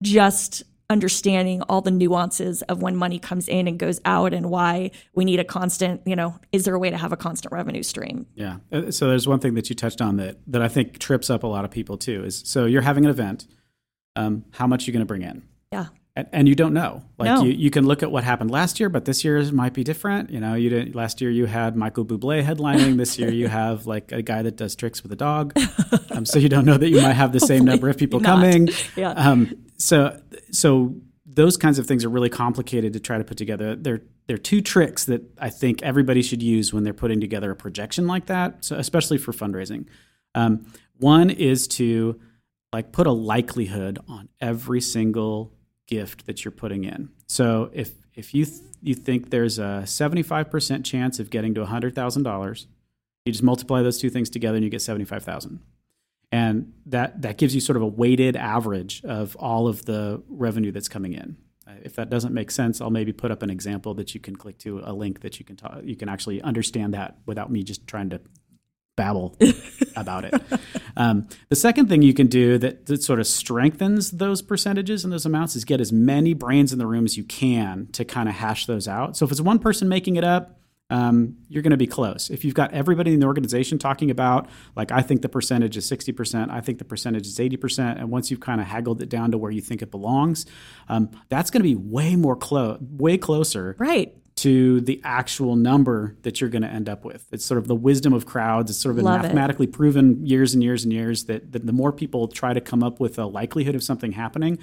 just 0.05 0.63
understanding 0.91 1.63
all 1.63 1.81
the 1.81 1.91
nuances 1.91 2.61
of 2.63 2.83
when 2.83 2.95
money 2.97 3.19
comes 3.19 3.49
in 3.49 3.67
and 3.67 3.79
goes 3.79 4.01
out 4.05 4.35
and 4.35 4.51
why 4.51 4.91
we 5.15 5.25
need 5.25 5.41
a 5.41 5.45
constant 5.45 6.03
you 6.05 6.15
know 6.17 6.35
is 6.53 6.65
there 6.65 6.75
a 6.75 6.79
way 6.79 6.91
to 6.91 6.99
have 6.99 7.13
a 7.13 7.17
constant 7.17 7.53
revenue 7.53 7.83
stream 7.83 8.27
Yeah. 8.35 8.57
Uh, 8.71 8.91
So 8.91 9.09
there's 9.09 9.27
one 9.27 9.39
thing 9.41 9.55
that 9.55 9.71
you 9.71 9.77
touched 9.77 10.03
on 10.03 10.17
that 10.17 10.37
that 10.49 10.61
I 10.61 10.69
think 10.69 10.99
trips 10.99 11.31
up 11.31 11.43
a 11.45 11.47
lot 11.47 11.65
of 11.65 11.71
people 11.71 11.97
too. 11.97 12.25
Is 12.25 12.43
so 12.45 12.67
you're 12.67 12.83
having 12.83 13.05
an 13.05 13.11
event. 13.11 13.47
Um, 14.17 14.45
how 14.51 14.67
much 14.67 14.83
are 14.83 14.87
you 14.89 14.93
going 14.93 15.01
to 15.01 15.07
bring 15.07 15.23
in? 15.23 15.43
yeah 15.73 15.87
and, 16.17 16.27
and 16.33 16.49
you 16.49 16.57
don't 16.57 16.75
know. 16.75 17.05
Like 17.19 17.29
No. 17.29 17.45
you, 17.45 17.53
you 17.53 17.71
can 17.71 17.87
look 17.87 18.03
at 18.03 18.11
what 18.11 18.25
happened 18.25 18.51
last 18.51 18.81
year, 18.81 18.89
but 18.89 19.05
this 19.05 19.25
year 19.25 19.41
might 19.53 19.73
be 19.73 19.85
different. 19.85 20.31
You 20.31 20.41
know, 20.41 20.55
you 20.55 20.69
didn't 20.69 20.97
last 20.97 21.21
year 21.21 21.31
you 21.31 21.47
had 21.47 21.77
Michael 21.77 22.05
Bublé 22.05 22.43
headlining. 22.45 22.97
This 22.97 23.17
year 23.17 23.31
you 23.31 23.47
have 23.47 23.87
like 23.87 24.11
a 24.11 24.21
guy 24.21 24.43
that 24.43 24.57
does 24.57 24.75
tricks 24.75 25.03
with 25.05 25.13
a 25.13 25.17
dog. 25.17 25.57
Um, 26.13 26.27
so 26.27 26.39
you 26.41 26.49
don't 26.49 26.65
know 26.65 26.77
that 26.77 26.89
you 26.89 27.01
might 27.01 27.13
have 27.15 27.33
the 27.33 27.39
same 27.41 27.65
number 27.65 27.89
of 27.89 27.97
people 27.97 28.19
not. 28.19 28.31
coming. 28.43 28.69
Yeah. 28.97 29.11
Um, 29.13 29.55
so 29.81 30.21
so 30.51 30.95
those 31.27 31.57
kinds 31.57 31.79
of 31.79 31.87
things 31.87 32.05
are 32.05 32.09
really 32.09 32.29
complicated 32.29 32.93
to 32.93 33.01
try 33.01 33.19
to 33.19 33.25
put 33.25 33.37
together. 33.37 33.77
They're 33.77 34.03
they're 34.27 34.39
two 34.39 34.61
tricks 34.61 35.05
that 35.07 35.23
I 35.39 35.51
think 35.51 35.83
everybody 35.83 36.23
should 36.23 36.43
use 36.43 36.73
when 36.73 36.85
they're 36.85 36.93
putting 36.93 37.21
together 37.21 37.51
a 37.51 37.57
projection 37.57 38.07
like 38.07 38.27
that. 38.27 38.65
So 38.65 38.77
especially 38.77 39.19
for 39.19 39.33
fundraising. 39.33 39.87
Um, 40.35 40.67
one 40.99 41.31
is 41.31 41.67
to 41.69 42.21
like 42.73 42.93
put 42.93 43.07
a 43.07 43.13
likelihood 43.13 43.99
on 44.07 44.29
every 44.41 44.81
single 44.81 45.53
gift 45.87 46.27
that 46.27 46.45
you're 46.45 46.53
putting 46.53 46.85
in. 46.85 47.11
So 47.27 47.71
if 47.73 47.93
if 48.15 48.35
you 48.35 48.45
th- 48.45 48.61
you 48.83 48.95
think 48.95 49.31
there's 49.31 49.59
a 49.59 49.83
75% 49.85 50.85
chance 50.85 51.21
of 51.21 51.29
getting 51.29 51.53
to 51.55 51.67
$100,000, 51.67 52.67
you 53.27 53.33
just 53.33 53.43
multiply 53.43 53.83
those 53.83 53.99
two 53.99 54.09
things 54.09 54.31
together 54.31 54.57
and 54.57 54.65
you 54.65 54.71
get 54.71 54.81
75,000. 54.81 55.61
And 56.33 56.73
that 56.87 57.23
that 57.23 57.39
gives 57.39 57.55
you 57.55 57.61
sort 57.61 57.77
of 57.77 57.83
a 57.83 57.87
weighted 57.89 58.37
average 58.37 59.03
of 59.05 59.37
all 59.37 59.67
of 59.67 59.85
the 59.85 60.23
revenue 60.29 60.71
that's 60.71 60.89
coming 60.89 61.13
in. 61.13 61.37
Uh, 61.67 61.73
If 61.83 61.97
that 61.97 62.09
doesn't 62.09 62.33
make 62.33 62.51
sense, 62.51 62.81
I'll 62.81 62.91
maybe 62.91 63.13
put 63.13 63.31
up 63.31 63.43
an 63.43 63.51
example 63.51 63.95
that 63.95 64.15
you 64.15 64.21
can 64.21 64.37
click 64.37 64.59
to 64.59 64.81
a 64.85 64.93
link 64.93 65.21
that 65.21 65.39
you 65.41 65.45
can 65.45 65.57
ta- 65.57 65.81
you 65.83 65.97
can 65.97 66.09
actually 66.09 66.41
understand 66.43 66.95
that 66.95 67.19
without 67.27 67.51
me 67.51 67.65
just 67.65 67.87
trying 67.87 68.11
to 68.11 68.21
babble 68.97 69.37
about 69.97 70.25
it. 70.25 70.35
Um, 70.97 71.27
the 71.49 71.57
second 71.57 71.89
thing 71.89 72.03
you 72.03 72.13
can 72.13 72.27
do 72.27 72.59
that, 72.59 72.87
that 72.87 73.03
sort 73.03 73.19
of 73.19 73.27
strengthens 73.27 74.11
those 74.11 74.43
percentages 74.43 75.05
and 75.05 75.13
those 75.13 75.25
amounts 75.25 75.57
is 75.57 75.65
get 75.65 75.81
as 75.81 75.91
many 75.91 76.35
brains 76.35 76.73
in 76.73 76.79
the 76.79 76.87
room 76.87 77.07
as 77.07 77.17
you 77.17 77.25
can 77.25 77.89
to 77.93 78.05
kind 78.05 78.29
of 78.29 78.35
hash 78.35 78.67
those 78.67 78.87
out. 78.87 79.17
So 79.17 79.25
if 79.25 79.33
it's 79.33 79.41
one 79.41 79.59
person 79.59 79.89
making 79.89 80.17
it 80.17 80.25
up, 80.25 80.60
um, 80.91 81.37
you're 81.49 81.63
going 81.63 81.71
to 81.71 81.77
be 81.77 81.87
close. 81.87 82.29
If 82.31 82.45
you've 82.45 82.55
got 82.55 82.73
everybody 82.73 83.15
in 83.15 83.21
the 83.21 83.27
organization 83.27 83.79
talking 83.79 84.11
about, 84.11 84.49
like, 84.77 84.91
I 84.93 85.01
think 85.03 85.23
the 85.23 85.29
percentage 85.29 85.77
is 85.77 85.91
60%, 85.91 86.51
I 86.51 86.61
think 86.61 86.79
the 86.79 86.85
percentage 86.85 87.27
is 87.27 87.39
80%, 87.39 87.99
and 87.99 88.11
once 88.11 88.31
you've 88.31 88.41
kind 88.41 88.61
of 88.61 88.67
haggled 88.67 89.01
it 89.01 89.09
down 89.09 89.31
to 89.31 89.39
where 89.39 89.51
you 89.51 89.61
think 89.61 89.83
it 89.83 89.91
belongs, 89.91 90.47
um, 90.89 91.11
that's 91.29 91.51
going 91.51 91.63
to 91.63 91.69
be 91.69 91.77
way 91.77 92.17
more 92.17 92.37
close, 92.37 92.79
way 92.81 93.17
closer 93.17 93.77
Right. 93.79 94.15
to 94.37 94.81
the 94.81 95.01
actual 95.05 95.55
number 95.55 96.17
that 96.23 96.41
you're 96.41 96.51
going 96.51 96.63
to 96.63 96.69
end 96.69 96.89
up 96.89 97.05
with. 97.05 97.27
It's 97.31 97.45
sort 97.45 97.59
of 97.59 97.67
the 97.69 97.75
wisdom 97.75 98.13
of 98.13 98.27
crowds. 98.27 98.71
It's 98.71 98.81
sort 98.81 98.91
of 98.93 98.97
been 98.97 99.05
Love 99.05 99.21
it. 99.21 99.23
mathematically 99.25 99.67
proven 99.67 100.25
years 100.27 100.55
and 100.55 100.63
years 100.63 100.83
and 100.85 100.93
years 100.93 101.25
that, 101.27 101.53
that 101.53 101.67
the 101.67 101.73
more 101.73 101.93
people 101.93 102.27
try 102.29 102.53
to 102.55 102.61
come 102.61 102.83
up 102.83 103.01
with 103.01 103.19
a 103.19 103.27
likelihood 103.27 103.75
of 103.75 103.83
something 103.83 104.13
happening, 104.13 104.59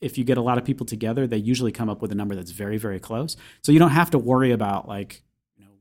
if 0.00 0.16
you 0.18 0.24
get 0.24 0.38
a 0.38 0.42
lot 0.42 0.58
of 0.58 0.64
people 0.64 0.86
together, 0.86 1.26
they 1.26 1.38
usually 1.38 1.72
come 1.72 1.88
up 1.88 2.02
with 2.02 2.12
a 2.12 2.14
number 2.14 2.34
that's 2.34 2.50
very, 2.52 2.76
very 2.78 3.00
close. 3.00 3.36
So 3.62 3.72
you 3.72 3.78
don't 3.78 3.90
have 3.90 4.10
to 4.10 4.18
worry 4.18 4.52
about 4.52 4.86
like, 4.86 5.22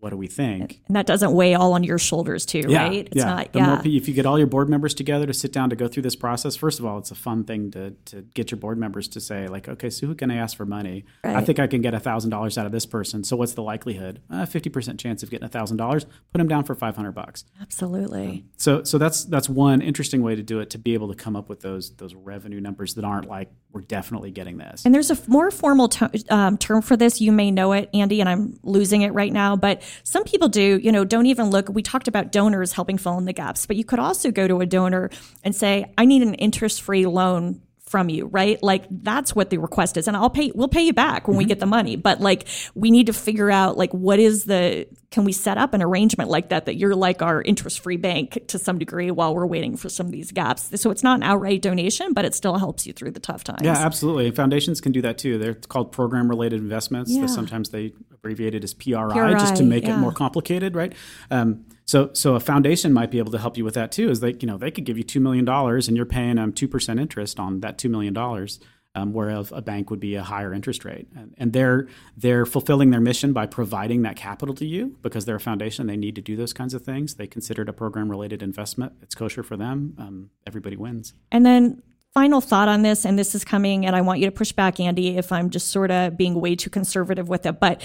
what 0.05 0.11
do 0.11 0.17
we 0.17 0.27
think? 0.27 0.81
And 0.85 0.95
that 0.95 1.07
doesn't 1.07 1.33
weigh 1.33 1.55
all 1.55 1.73
on 1.73 1.83
your 1.83 1.97
shoulders 1.97 2.45
too, 2.45 2.61
right? 2.69 3.07
It's 3.07 3.15
yeah. 3.15 3.25
not 3.25 3.53
The 3.53 3.57
yeah. 3.57 3.65
more, 3.65 3.81
if 3.83 4.07
you 4.07 4.13
get 4.13 4.27
all 4.27 4.37
your 4.37 4.45
board 4.45 4.69
members 4.69 4.93
together 4.93 5.25
to 5.25 5.33
sit 5.33 5.51
down 5.51 5.71
to 5.71 5.75
go 5.75 5.87
through 5.87 6.03
this 6.03 6.15
process, 6.15 6.55
first 6.55 6.77
of 6.77 6.85
all, 6.85 6.99
it's 6.99 7.09
a 7.09 7.15
fun 7.15 7.43
thing 7.43 7.71
to 7.71 7.89
to 8.05 8.21
get 8.35 8.51
your 8.51 8.59
board 8.59 8.77
members 8.77 9.07
to 9.07 9.19
say 9.19 9.47
like, 9.47 9.67
okay, 9.67 9.89
so 9.89 10.05
who 10.05 10.13
can 10.13 10.29
I 10.29 10.35
ask 10.35 10.55
for 10.55 10.63
money? 10.63 11.05
I 11.23 11.43
think 11.43 11.57
I 11.57 11.65
can 11.65 11.81
get 11.81 11.99
thousand 12.03 12.29
dollars 12.29 12.55
out 12.55 12.67
of 12.67 12.71
this 12.71 12.85
person. 12.85 13.23
So 13.23 13.35
what's 13.35 13.53
the 13.53 13.63
likelihood? 13.63 14.21
Fifty 14.47 14.69
percent 14.69 14.99
chance 14.99 15.23
of 15.23 15.31
getting 15.31 15.49
thousand 15.49 15.77
dollars. 15.77 16.05
Put 16.05 16.37
them 16.37 16.47
down 16.47 16.65
for 16.65 16.75
five 16.75 16.95
hundred 16.95 17.13
bucks. 17.13 17.45
Absolutely. 17.59 18.45
So 18.57 18.83
so 18.83 18.99
that's 18.99 19.25
that's 19.25 19.49
one 19.49 19.81
interesting 19.81 20.21
way 20.21 20.35
to 20.35 20.43
do 20.43 20.59
it 20.59 20.69
to 20.69 20.77
be 20.77 20.93
able 20.93 21.07
to 21.07 21.15
come 21.15 21.35
up 21.35 21.49
with 21.49 21.61
those 21.61 21.95
those 21.95 22.13
revenue 22.13 22.61
numbers 22.61 22.93
that 22.93 23.05
aren't 23.05 23.27
like 23.27 23.49
we're 23.71 23.81
definitely 23.81 24.29
getting 24.29 24.57
this. 24.57 24.85
And 24.85 24.93
there's 24.93 25.09
a 25.09 25.15
f- 25.15 25.27
more 25.27 25.49
formal 25.49 25.89
um, 26.29 26.57
term 26.57 26.83
for 26.83 26.95
this. 26.95 27.19
You 27.19 27.31
may 27.31 27.49
know 27.49 27.73
it, 27.73 27.89
Andy, 27.93 28.19
and 28.21 28.29
I'm 28.29 28.57
losing 28.63 29.01
it 29.01 29.13
right 29.13 29.33
now. 29.33 29.55
But 29.55 29.81
some 30.03 30.23
people 30.23 30.47
do, 30.47 30.79
you 30.81 30.91
know, 30.91 31.03
don't 31.03 31.25
even 31.25 31.49
look. 31.49 31.69
We 31.69 31.81
talked 31.81 32.07
about 32.07 32.31
donors 32.31 32.73
helping 32.73 32.97
fill 32.97 33.17
in 33.17 33.25
the 33.25 33.33
gaps, 33.33 33.65
but 33.65 33.75
you 33.75 33.83
could 33.83 33.99
also 33.99 34.31
go 34.31 34.47
to 34.47 34.61
a 34.61 34.65
donor 34.65 35.09
and 35.43 35.55
say, 35.55 35.91
I 35.97 36.05
need 36.05 36.21
an 36.21 36.33
interest 36.35 36.81
free 36.81 37.05
loan 37.05 37.61
from 37.87 38.09
you, 38.09 38.25
right? 38.25 38.61
Like 38.63 38.85
that's 38.89 39.35
what 39.35 39.51
the 39.51 39.59
request 39.59 39.95
is. 39.95 40.07
And 40.07 40.17
I'll 40.17 40.29
pay, 40.29 40.51
we'll 40.55 40.67
pay 40.67 40.81
you 40.81 40.91
back 40.91 41.27
when 41.27 41.37
we 41.37 41.43
mm-hmm. 41.43 41.49
get 41.49 41.59
the 41.59 41.67
money. 41.67 41.95
But 41.95 42.19
like 42.19 42.47
we 42.73 42.89
need 42.89 43.05
to 43.07 43.13
figure 43.13 43.51
out 43.51 43.77
like 43.77 43.93
what 43.93 44.17
is 44.17 44.45
the, 44.45 44.87
can 45.11 45.23
we 45.23 45.31
set 45.31 45.59
up 45.59 45.75
an 45.75 45.83
arrangement 45.83 46.29
like 46.29 46.49
that, 46.49 46.65
that 46.65 46.77
you're 46.77 46.95
like 46.95 47.21
our 47.21 47.43
interest 47.43 47.81
free 47.81 47.97
bank 47.97 48.39
to 48.47 48.57
some 48.57 48.79
degree 48.79 49.11
while 49.11 49.35
we're 49.35 49.45
waiting 49.45 49.77
for 49.77 49.87
some 49.87 50.07
of 50.07 50.11
these 50.11 50.31
gaps? 50.31 50.81
So 50.81 50.89
it's 50.89 51.03
not 51.03 51.19
an 51.19 51.23
outright 51.23 51.61
donation, 51.61 52.13
but 52.13 52.25
it 52.25 52.33
still 52.33 52.57
helps 52.57 52.87
you 52.87 52.91
through 52.91 53.11
the 53.11 53.19
tough 53.19 53.43
times. 53.43 53.61
Yeah, 53.61 53.77
absolutely. 53.77 54.31
Foundations 54.31 54.81
can 54.81 54.91
do 54.91 55.03
that 55.03 55.19
too. 55.19 55.37
They're 55.37 55.53
called 55.53 55.91
program 55.91 56.27
related 56.27 56.59
investments. 56.61 57.11
Yeah. 57.11 57.27
Sometimes 57.27 57.69
they 57.69 57.93
abbreviate 58.25 58.55
it 58.55 58.63
as 58.63 58.73
PRI, 58.73 59.33
just 59.33 59.57
to 59.57 59.63
PRI, 59.63 59.69
make 59.69 59.85
it 59.85 59.95
more 59.97 60.11
complicated, 60.11 60.75
right? 60.75 60.93
Um, 61.29 61.65
so, 61.85 62.09
so 62.13 62.33
a 62.33 62.39
foundation 62.39 62.91
might 62.91 63.11
be 63.11 63.19
able 63.19 63.31
to 63.31 63.37
help 63.37 63.57
you 63.57 63.63
with 63.63 63.75
that 63.75 63.91
too. 63.91 64.09
Is 64.09 64.19
they, 64.19 64.33
you 64.39 64.47
know, 64.47 64.57
they 64.57 64.71
could 64.71 64.85
give 64.85 64.97
you 64.97 65.03
two 65.03 65.19
million 65.19 65.45
dollars 65.45 65.87
and 65.87 65.95
you're 65.95 66.05
paying 66.05 66.37
them 66.37 66.51
two 66.51 66.67
percent 66.67 66.99
interest 66.99 67.39
on 67.39 67.59
that 67.59 67.77
two 67.77 67.89
million 67.89 68.13
dollars. 68.13 68.59
Um, 68.97 69.11
whereas 69.11 69.51
a 69.51 69.61
bank 69.61 69.89
would 69.89 69.99
be 69.99 70.15
a 70.15 70.23
higher 70.23 70.53
interest 70.53 70.85
rate, 70.85 71.09
and, 71.17 71.35
and 71.37 71.51
they're 71.51 71.89
they're 72.15 72.45
fulfilling 72.45 72.91
their 72.91 73.01
mission 73.01 73.33
by 73.33 73.45
providing 73.45 74.03
that 74.03 74.15
capital 74.15 74.55
to 74.55 74.65
you 74.65 74.97
because 75.01 75.25
they're 75.25 75.35
a 75.35 75.39
foundation. 75.39 75.85
They 75.85 75.97
need 75.97 76.15
to 76.15 76.21
do 76.21 76.37
those 76.37 76.53
kinds 76.53 76.73
of 76.73 76.81
things. 76.81 77.15
They 77.15 77.27
consider 77.27 77.63
it 77.63 77.67
a 77.67 77.73
program 77.73 78.09
related 78.09 78.41
investment. 78.41 78.93
It's 79.01 79.13
kosher 79.13 79.43
for 79.43 79.57
them. 79.57 79.95
Um, 79.97 80.29
everybody 80.47 80.77
wins. 80.77 81.13
And 81.29 81.45
then 81.45 81.83
final 82.15 82.41
thought 82.41 82.69
on 82.69 82.81
this, 82.81 83.05
and 83.05 83.19
this 83.19 83.35
is 83.35 83.43
coming, 83.43 83.85
and 83.85 83.95
I 83.95 84.01
want 84.01 84.19
you 84.19 84.25
to 84.25 84.31
push 84.31 84.53
back, 84.53 84.79
Andy, 84.79 85.17
if 85.17 85.31
I'm 85.31 85.49
just 85.49 85.69
sort 85.69 85.91
of 85.91 86.17
being 86.17 86.39
way 86.41 86.55
too 86.55 86.69
conservative 86.69 87.29
with 87.29 87.45
it, 87.45 87.59
but 87.59 87.83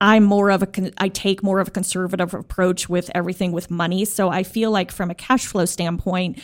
I'm 0.00 0.22
more 0.22 0.50
of 0.50 0.62
a 0.62 0.68
I 0.98 1.08
take 1.08 1.42
more 1.42 1.58
of 1.58 1.68
a 1.68 1.70
conservative 1.72 2.32
approach 2.32 2.88
with 2.88 3.10
everything 3.14 3.50
with 3.50 3.68
money. 3.68 4.04
So 4.04 4.28
I 4.28 4.44
feel 4.44 4.70
like 4.70 4.92
from 4.92 5.10
a 5.10 5.14
cash 5.14 5.46
flow 5.46 5.64
standpoint, 5.64 6.40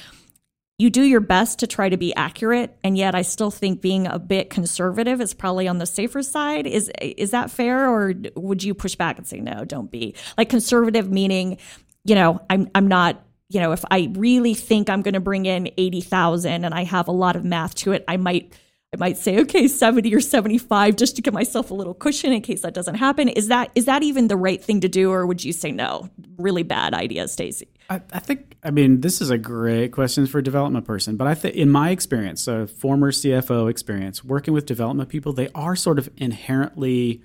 you 0.76 0.90
do 0.90 1.02
your 1.02 1.20
best 1.20 1.60
to 1.60 1.68
try 1.68 1.88
to 1.88 1.96
be 1.96 2.12
accurate, 2.16 2.76
and 2.82 2.98
yet 2.98 3.14
I 3.14 3.22
still 3.22 3.52
think 3.52 3.80
being 3.80 4.08
a 4.08 4.18
bit 4.18 4.50
conservative 4.50 5.20
is 5.20 5.32
probably 5.32 5.68
on 5.68 5.78
the 5.78 5.86
safer 5.86 6.20
side. 6.20 6.66
Is 6.66 6.90
is 7.00 7.30
that 7.30 7.48
fair, 7.48 7.88
or 7.88 8.12
would 8.34 8.64
you 8.64 8.74
push 8.74 8.96
back 8.96 9.18
and 9.18 9.26
say 9.26 9.38
no? 9.38 9.64
Don't 9.64 9.88
be 9.88 10.16
like 10.36 10.48
conservative, 10.48 11.12
meaning 11.12 11.58
you 12.04 12.16
know 12.16 12.40
I'm 12.50 12.68
I'm 12.74 12.88
not 12.88 13.24
you 13.48 13.60
know 13.60 13.72
if 13.72 13.84
I 13.90 14.10
really 14.14 14.54
think 14.54 14.88
I'm 14.88 15.02
going 15.02 15.14
to 15.14 15.20
bring 15.20 15.46
in 15.46 15.70
eighty 15.76 16.00
thousand 16.00 16.64
and 16.64 16.74
I 16.74 16.84
have 16.84 17.08
a 17.08 17.12
lot 17.12 17.36
of 17.36 17.44
math 17.44 17.74
to 17.76 17.92
it, 17.92 18.04
I 18.08 18.16
might 18.16 18.52
I 18.92 18.96
might 18.96 19.16
say 19.16 19.40
okay 19.40 19.68
seventy 19.68 20.14
or 20.14 20.20
seventy 20.20 20.58
five 20.58 20.96
just 20.96 21.16
to 21.16 21.22
give 21.22 21.34
myself 21.34 21.70
a 21.70 21.74
little 21.74 21.94
cushion 21.94 22.32
in 22.32 22.42
case 22.42 22.62
that 22.62 22.74
doesn't 22.74 22.96
happen. 22.96 23.28
Is 23.28 23.48
that 23.48 23.70
is 23.74 23.84
that 23.86 24.02
even 24.02 24.28
the 24.28 24.36
right 24.36 24.62
thing 24.62 24.80
to 24.80 24.88
do, 24.88 25.10
or 25.10 25.26
would 25.26 25.44
you 25.44 25.52
say 25.52 25.72
no? 25.72 26.10
Really 26.36 26.62
bad 26.62 26.94
idea, 26.94 27.28
Stacy. 27.28 27.68
I, 27.90 28.00
I 28.12 28.18
think, 28.18 28.56
I 28.62 28.70
mean, 28.70 29.00
this 29.02 29.20
is 29.20 29.30
a 29.30 29.38
great 29.38 29.92
question 29.92 30.26
for 30.26 30.38
a 30.38 30.42
development 30.42 30.86
person, 30.86 31.16
but 31.16 31.26
I 31.26 31.34
think 31.34 31.54
in 31.54 31.68
my 31.68 31.90
experience, 31.90 32.40
so 32.40 32.66
former 32.66 33.12
CFO 33.12 33.70
experience, 33.70 34.24
working 34.24 34.54
with 34.54 34.66
development 34.66 35.10
people, 35.10 35.32
they 35.32 35.48
are 35.54 35.76
sort 35.76 35.98
of 35.98 36.08
inherently 36.16 37.22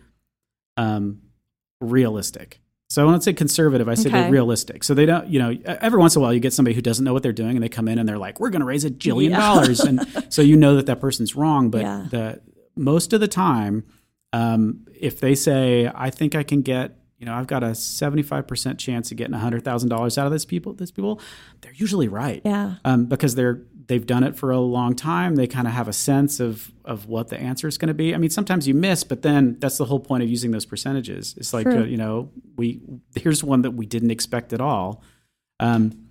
um, 0.75 1.21
realistic. 1.79 2.59
So 2.89 3.07
I 3.07 3.11
don't 3.11 3.21
say 3.23 3.33
conservative, 3.33 3.87
I 3.87 3.93
say 3.93 4.09
Okay. 4.09 4.21
they're 4.23 4.31
realistic. 4.31 4.83
So 4.83 4.95
they 4.95 5.05
don't, 5.05 5.27
you 5.27 5.37
know, 5.37 5.55
every 5.65 5.99
once 5.99 6.15
in 6.15 6.21
a 6.21 6.23
while 6.23 6.33
you 6.33 6.39
get 6.39 6.53
somebody 6.53 6.73
who 6.73 6.81
doesn't 6.81 7.05
know 7.05 7.13
what 7.13 7.21
they're 7.21 7.31
doing 7.31 7.51
and 7.55 7.61
they 7.63 7.69
come 7.69 7.87
in 7.87 7.99
and 7.99 8.09
they're 8.09 8.17
like, 8.17 8.39
we're 8.39 8.49
going 8.49 8.61
to 8.61 8.65
raise 8.65 8.83
a 8.83 8.89
jillion 8.89 9.29
Yeah. 9.29 9.37
dollars. 9.37 9.79
And 9.81 10.07
so 10.29 10.41
you 10.41 10.57
know 10.57 10.75
that 10.75 10.87
that 10.87 10.99
person's 10.99 11.35
wrong. 11.35 11.69
But 11.69 11.81
Yeah. 11.81 12.07
the 12.09 12.41
most 12.75 13.13
of 13.13 13.19
the 13.21 13.27
time, 13.27 13.83
um, 14.33 14.87
if 14.99 15.19
they 15.19 15.35
say, 15.35 15.91
I 15.93 16.09
think 16.09 16.33
I 16.33 16.41
can 16.41 16.63
get, 16.63 16.97
you 17.19 17.27
know, 17.27 17.35
I've 17.35 17.45
got 17.47 17.61
a 17.63 17.67
75% 17.75 18.79
chance 18.79 19.11
of 19.11 19.17
getting 19.17 19.35
$100,000 19.35 20.17
out 20.17 20.25
of 20.25 20.31
this 20.31 20.45
people, 20.45 20.73
this 20.73 20.89
people, 20.89 21.21
they're 21.61 21.73
usually 21.75 22.07
right. 22.07 22.41
Yeah. 22.43 22.75
Um, 22.85 23.05
because 23.05 23.35
they're, 23.35 23.61
they've 23.89 24.05
done 24.05 24.23
it 24.23 24.35
for 24.35 24.51
a 24.51 24.59
long 24.59 24.95
time. 24.95 25.35
They 25.35 25.47
kind 25.47 25.67
of 25.67 25.73
have 25.73 25.87
a 25.87 25.93
sense 25.93 26.39
of, 26.39 26.71
of 26.85 27.07
what 27.07 27.29
the 27.29 27.39
answer 27.39 27.67
is 27.67 27.79
going 27.79 27.87
to 27.87 27.93
be. 27.95 28.13
I 28.13 28.19
mean, 28.19 28.29
sometimes 28.29 28.67
you 28.67 28.75
miss, 28.75 29.03
but 29.03 29.23
then 29.23 29.57
that's 29.59 29.79
the 29.79 29.85
whole 29.85 29.99
point 29.99 30.21
of 30.21 30.29
using 30.29 30.51
those 30.51 30.65
percentages. 30.65 31.33
It's 31.37 31.53
like, 31.53 31.65
uh, 31.65 31.85
you 31.85 31.97
know, 31.97 32.31
we, 32.55 32.81
here's 33.15 33.43
one 33.43 33.63
that 33.63 33.71
we 33.71 33.87
didn't 33.87 34.11
expect 34.11 34.53
at 34.53 34.61
all. 34.61 35.03
Um, 35.59 36.07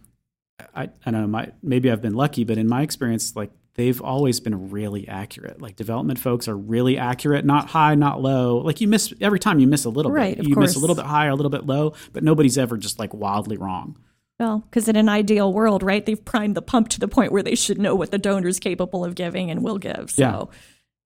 I, 0.75 0.91
I 1.07 1.11
don't 1.13 1.21
know, 1.21 1.29
my, 1.29 1.53
maybe 1.63 1.89
I've 1.89 2.03
been 2.03 2.15
lucky, 2.15 2.43
but 2.43 2.59
in 2.59 2.67
my 2.69 2.83
experience, 2.83 3.37
like 3.37 3.53
they've 3.75 4.03
always 4.03 4.41
been 4.41 4.71
really 4.71 5.07
accurate. 5.07 5.63
Like 5.63 5.77
development 5.77 6.19
folks 6.19 6.49
are 6.49 6.57
really 6.57 6.99
accurate, 6.99 7.45
not 7.45 7.69
high, 7.69 7.95
not 7.95 8.21
low. 8.21 8.57
Like 8.59 8.81
you 8.81 8.89
miss 8.89 9.15
every 9.21 9.39
time 9.39 9.61
you 9.61 9.69
miss 9.69 9.85
a 9.85 9.89
little 9.89 10.11
Right, 10.11 10.37
bit. 10.37 10.49
You 10.49 10.57
miss 10.57 10.75
a 10.75 10.81
little 10.81 10.97
bit 10.97 11.05
high 11.05 11.27
or 11.27 11.31
a 11.31 11.37
little 11.37 11.49
bit 11.49 11.65
low, 11.65 11.95
but 12.13 12.25
nobody's 12.25 12.59
ever 12.59 12.77
just 12.77 12.99
like 12.99 13.15
wildly 13.15 13.57
wrong. 13.57 13.97
Well, 14.39 14.61
because 14.71 14.89
in 14.89 14.95
an 14.97 15.09
ideal 15.09 15.53
world, 15.53 15.83
right, 15.83 16.05
they've 16.07 16.25
primed 16.25 16.55
the 16.55 16.63
pump 16.63 16.89
to 16.91 17.01
the 17.01 17.09
point 17.09 17.33
where 17.33 17.43
they 17.43 17.57
should 17.57 17.79
know 17.79 17.95
what 17.97 18.11
the 18.13 18.19
donor's 18.19 18.61
capable 18.61 19.05
of 19.05 19.15
giving 19.17 19.51
and 19.51 19.65
will 19.65 19.79
give. 19.79 20.11
So, 20.13 20.51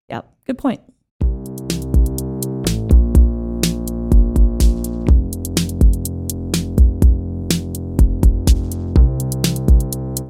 Yeah. 0.08 0.16
yeah, 0.16 0.20
good 0.46 0.58
point. 0.58 0.80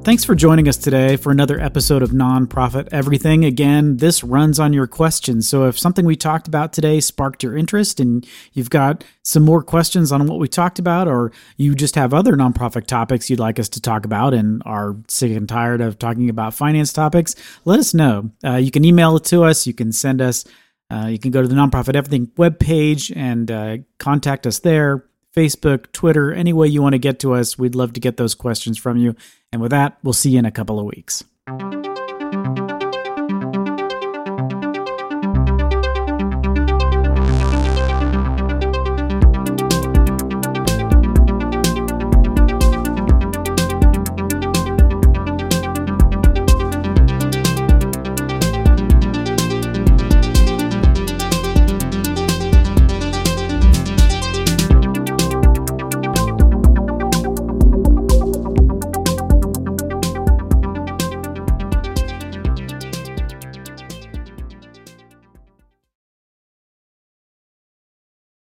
Thanks 0.03 0.25
for 0.25 0.35
joining 0.35 0.67
us 0.67 0.75
today 0.75 1.15
for 1.15 1.31
another 1.31 1.57
episode 1.57 2.03
of 2.03 2.09
Nonprofit 2.09 2.89
Everything. 2.91 3.45
Again, 3.45 3.95
this 3.97 4.21
runs 4.21 4.59
on 4.59 4.73
your 4.73 4.85
questions. 4.85 5.47
So 5.47 5.65
if 5.67 5.79
something 5.79 6.05
we 6.05 6.17
talked 6.17 6.45
about 6.45 6.73
today 6.73 6.99
sparked 6.99 7.41
your 7.41 7.55
interest 7.55 8.01
and 8.01 8.27
you've 8.51 8.69
got 8.69 9.05
some 9.23 9.43
more 9.43 9.63
questions 9.63 10.11
on 10.11 10.27
what 10.27 10.39
we 10.39 10.49
talked 10.49 10.77
about, 10.77 11.07
or 11.07 11.31
you 11.55 11.73
just 11.73 11.95
have 11.95 12.13
other 12.13 12.33
nonprofit 12.33 12.85
topics 12.85 13.29
you'd 13.29 13.39
like 13.39 13.59
us 13.59 13.69
to 13.69 13.81
talk 13.81 14.03
about 14.03 14.33
and 14.33 14.61
are 14.65 14.97
sick 15.07 15.31
and 15.31 15.47
tired 15.47 15.79
of 15.79 15.97
talking 15.97 16.29
about 16.29 16.53
finance 16.53 16.91
topics, 16.91 17.33
let 17.63 17.79
us 17.79 17.93
know. 17.93 18.29
Uh, 18.43 18.57
you 18.57 18.71
can 18.71 18.83
email 18.83 19.15
it 19.15 19.23
to 19.23 19.45
us. 19.45 19.65
You 19.65 19.73
can 19.73 19.93
send 19.93 20.21
us, 20.21 20.43
uh, 20.91 21.07
you 21.07 21.17
can 21.17 21.31
go 21.31 21.41
to 21.41 21.47
the 21.47 21.55
Nonprofit 21.55 21.95
Everything 21.95 22.27
webpage 22.35 23.15
and 23.15 23.49
uh, 23.49 23.77
contact 23.99 24.45
us 24.45 24.59
there. 24.59 25.05
Facebook, 25.33 25.91
Twitter, 25.93 26.31
any 26.31 26.53
way 26.53 26.67
you 26.67 26.81
want 26.81 26.93
to 26.93 26.99
get 26.99 27.19
to 27.21 27.33
us. 27.33 27.57
We'd 27.57 27.73
love 27.73 27.93
to 27.93 27.99
get 27.99 28.17
those 28.17 28.35
questions 28.35 28.77
from 28.77 28.97
you. 28.97 29.15
And 29.53 29.61
with 29.61 29.69
that, 29.69 29.99
we'll 30.01 30.13
see 30.13 30.31
you 30.31 30.39
in 30.39 30.45
a 30.45 30.51
couple 30.51 30.79
of 30.79 30.85
weeks. 30.85 31.23